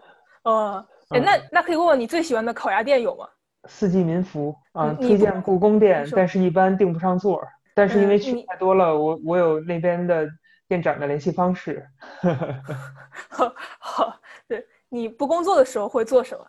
[0.44, 3.28] 呃，哎，那那可以问问你最喜欢的烤鸭店有吗？
[3.68, 7.48] 四季民福啊，推荐故宫店，但是一般订不上座儿。
[7.76, 10.28] 但是因为去太多了，我我有那边的
[10.68, 11.86] 店长的联系方式。
[13.30, 14.66] 好， 好，对。
[14.90, 16.46] 你不工作的时候会做什么？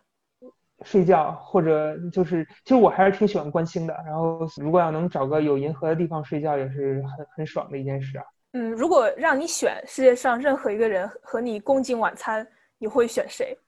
[0.85, 3.93] 睡觉，或者就是，其实我还是挺喜欢观星的。
[4.07, 8.25] 然后，如果要能找个有银河的地方睡觉，也是很很爽的一件事啊。
[8.53, 12.47] 嗯，如果让你选世界上任何一个人和你共进晚餐，
[12.79, 13.59] 你会选谁？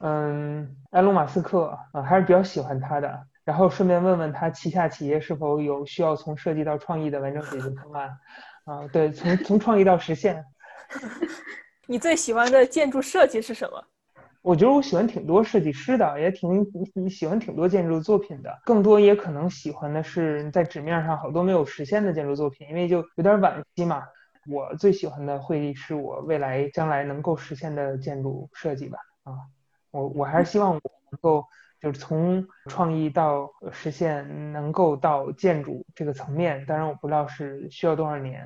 [0.00, 3.26] 嗯，埃隆·马斯克啊，还是比较喜欢他的。
[3.44, 8.18] 然后顺便问问他旗下企业是否有需要从设计到创意的完整解决方案？
[8.64, 10.44] 啊，对，从从创意到实现。
[11.86, 13.82] 你最喜欢的建筑设计是什么？
[14.42, 16.64] 我觉得我喜欢挺多设计师的，也挺
[17.10, 18.56] 喜欢挺多建筑作品的。
[18.64, 24.02] 更多也可能喜欢的是在纸面上好多没有实现的建筑作品，因为就有点惋惜嘛。
[24.50, 28.98] 我最喜欢的会是我未来将来能够实现的建筑设计吧。
[29.24, 29.32] 啊，
[29.90, 30.80] 我我还是希望我
[31.10, 31.44] 能够
[31.80, 36.64] 就是从创意到实现，能够到建筑这个层面。
[36.66, 38.44] 当然我不知道是需要多少年。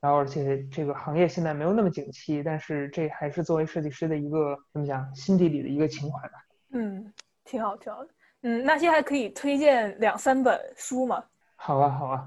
[0.00, 6.34] 然后，而且这个行业现在没有那么景气，但是这还是作为设计师的一个怎么讲，心底里的一个情怀吧。
[6.72, 7.14] 嗯，
[7.44, 8.10] 挺好，挺好的。
[8.40, 11.22] 嗯，那现在可以推荐两三本书吗？
[11.54, 12.26] 好啊，好啊。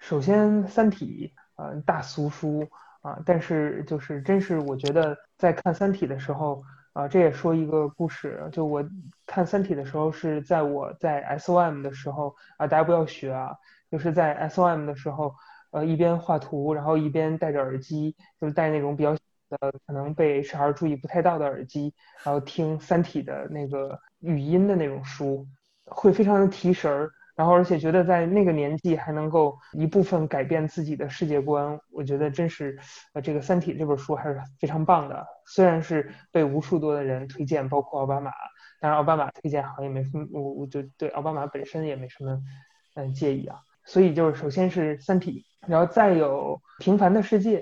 [0.00, 1.32] 首先，《三体》
[1.62, 2.68] 呃，大俗书
[3.02, 8.48] 啊，但是就是真是我觉得在看《三体》的时候啊，这也说一个故事。
[8.50, 8.82] 就我
[9.26, 13.54] 看《三体》的时候是在我在 SOM 的时候啊，大家不要学啊，
[13.90, 15.34] 就是在 SOM 的时候。
[15.74, 19.10] 呃，一边画图，然后一边戴着耳机，就是戴那种比较
[19.48, 21.92] 呃可能被 HR 注意不太到的耳机，
[22.22, 25.48] 然后听《三体》的那个语音的那种书，
[25.86, 27.10] 会非常的提神儿。
[27.34, 32.78] 然后而且觉得在那个年纪还能够一部分改变自己的世界观，我觉得真是
[33.12, 35.26] 呃这个《三体》这本书还是非常棒的。
[35.46, 38.30] 虽然是被无数多的人推荐，包括奥巴马，
[38.80, 42.40] 当然奥巴马推荐好像也没什么，我我就对奥巴马本身也没什么
[42.94, 43.58] 嗯介意啊。
[43.84, 45.40] 所以就是首先是《三体》。
[45.66, 47.60] 然后再有《平凡的世界》，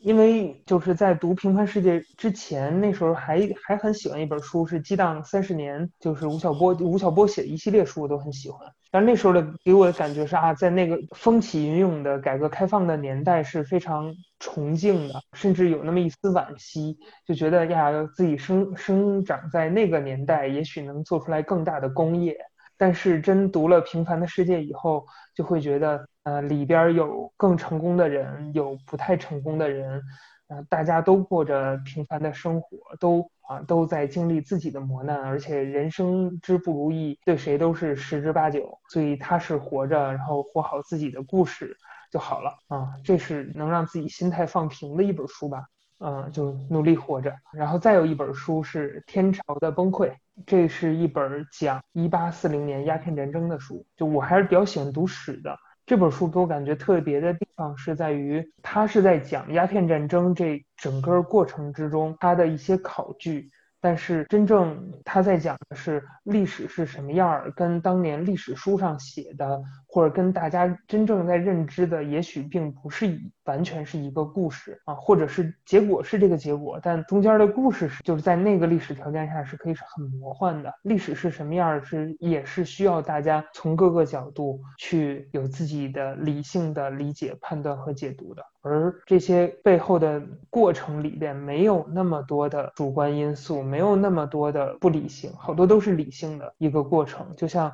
[0.00, 8.60] 因为就是在读《平凡世界》之前，那时候还还很喜欢一本书，是《激荡三十年》，就是吴晓波吴晓波写的一系列书，我都很喜欢。
[8.90, 16.96] 但那时候的给我的感觉是啊，在那个风起云涌的改革开放的年代是非常崇敬的，甚至有那么一丝惋惜，
[17.26, 22.38] 就觉得呀，自己生生长在那个年代，也许能做出来更大的工业。
[22.78, 25.04] 但是真读了《平凡的世界》以后，
[25.34, 30.00] 就会觉得，呃，里边有更成功的人，有不太成功的人，
[30.46, 41.76] 呃，大家都过着平凡的生活，都啊都在经历自己的磨难，而且人生之不如意，对谁都是十之八九，所以踏实活着，然后活好自己的故事
[42.12, 45.66] 就好了啊，这是能让自己心态放平的一本书吧。
[46.00, 47.34] 嗯，就努力活着。
[47.52, 50.08] 然后再有一本书是《天朝的崩溃》，
[50.46, 53.84] 这是一本讲一八四零年鸦片战争的书。
[53.96, 55.58] 就我还是比较喜欢读史的。
[55.86, 63.50] 这本书给我感觉特别的地方是在于，它是在讲鸦片战争这整个过程之中它的一些考据。
[63.80, 80.72] 但是真正他在讲的是历史是什么样儿，跟当年历史书上写的，或者跟大家真正在认知的，也许并不是一完全是一个故事啊，或者是结果是这个结果，但中间的故事是就是在那个历史条件下是可以是很魔幻的。
[80.82, 88.44] 历史是什么样，是也是需要大家从各个角度去有自己的理性的理解、判断和解读的。
[88.60, 97.34] 而这些背后的过程里边没有那么多的主观因素，没有那么多的不理性，好多都是理性的一个过程。
[97.34, 97.72] 就像，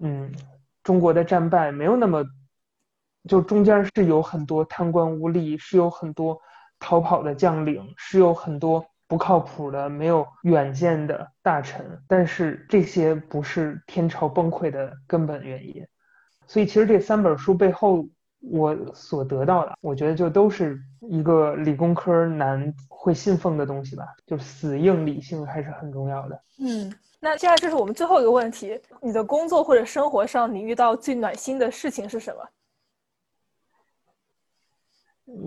[0.00, 0.32] 嗯，
[0.82, 2.24] 中国的战败没有那么，
[3.28, 6.36] 就中间是有很多贪官污吏，是有很多
[6.80, 15.86] 逃跑的将领，是有很多不靠谱的、没有远见的大臣，但是这些不是天朝崩溃的根本原因。
[16.46, 18.04] 所以，其实这三本书背后。
[18.52, 26.40] 我所得到的，我觉得就都是一个理工科男会信奉的东西吧，就死硬理性还是很重要的。
[26.60, 32.40] 嗯，那接下来这是我们最后一个问题：你的工作或者生活上，你遇到最暖心的事情是什么？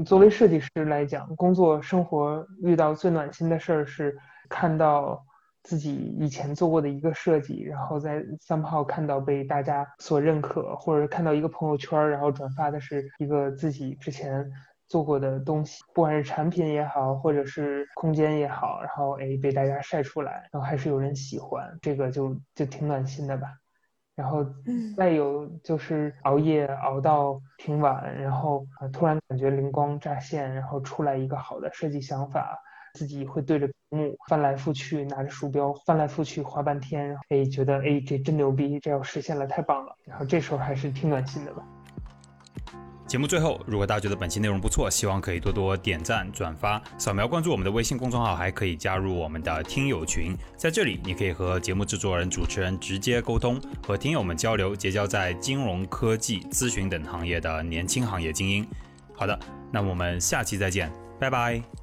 [0.06, 4.18] 作为设计师来讲，工作生活遇到最暖心的事儿是
[4.50, 5.24] 看到
[5.64, 14.50] 自己以前做过的一个设计，然后在三炮看到被大家所认可，或者看到一个朋友圈，然后转发的是一个自己之前
[14.88, 23.48] 做过的东西，不管是产品也好，或者是空间也好，然后哎被大家晒出来，然后还是有人喜欢，这个就就挺暖心的吧。
[24.22, 24.46] 然后
[24.96, 28.64] 再有就是熬夜熬到挺晚，然后
[28.94, 32.56] 突然感觉灵光乍现，然后出来一个好的设计想法，
[32.94, 41.64] 自己会对着屏幕翻来覆去，拿着鼠标翻来覆去画半天，哎，觉得哎这真牛逼，这要实现了太棒了，然后这时候还是挺暖心的吧。
[43.12, 50.34] 节目最后，如果大家觉得本期内容不错，希望可以多多点赞、转发、扫描关注我们的微信公众号，还可以加入我们的听友群。
[50.56, 58.66] 在这里，你可以和节目制作人、主持人直接沟通，和听友们交流，结交在金融科技、咨询等行业的年轻行业精英。
[59.14, 59.38] 好的，
[59.74, 60.90] 那我们下期再见，
[61.20, 61.81] 拜拜。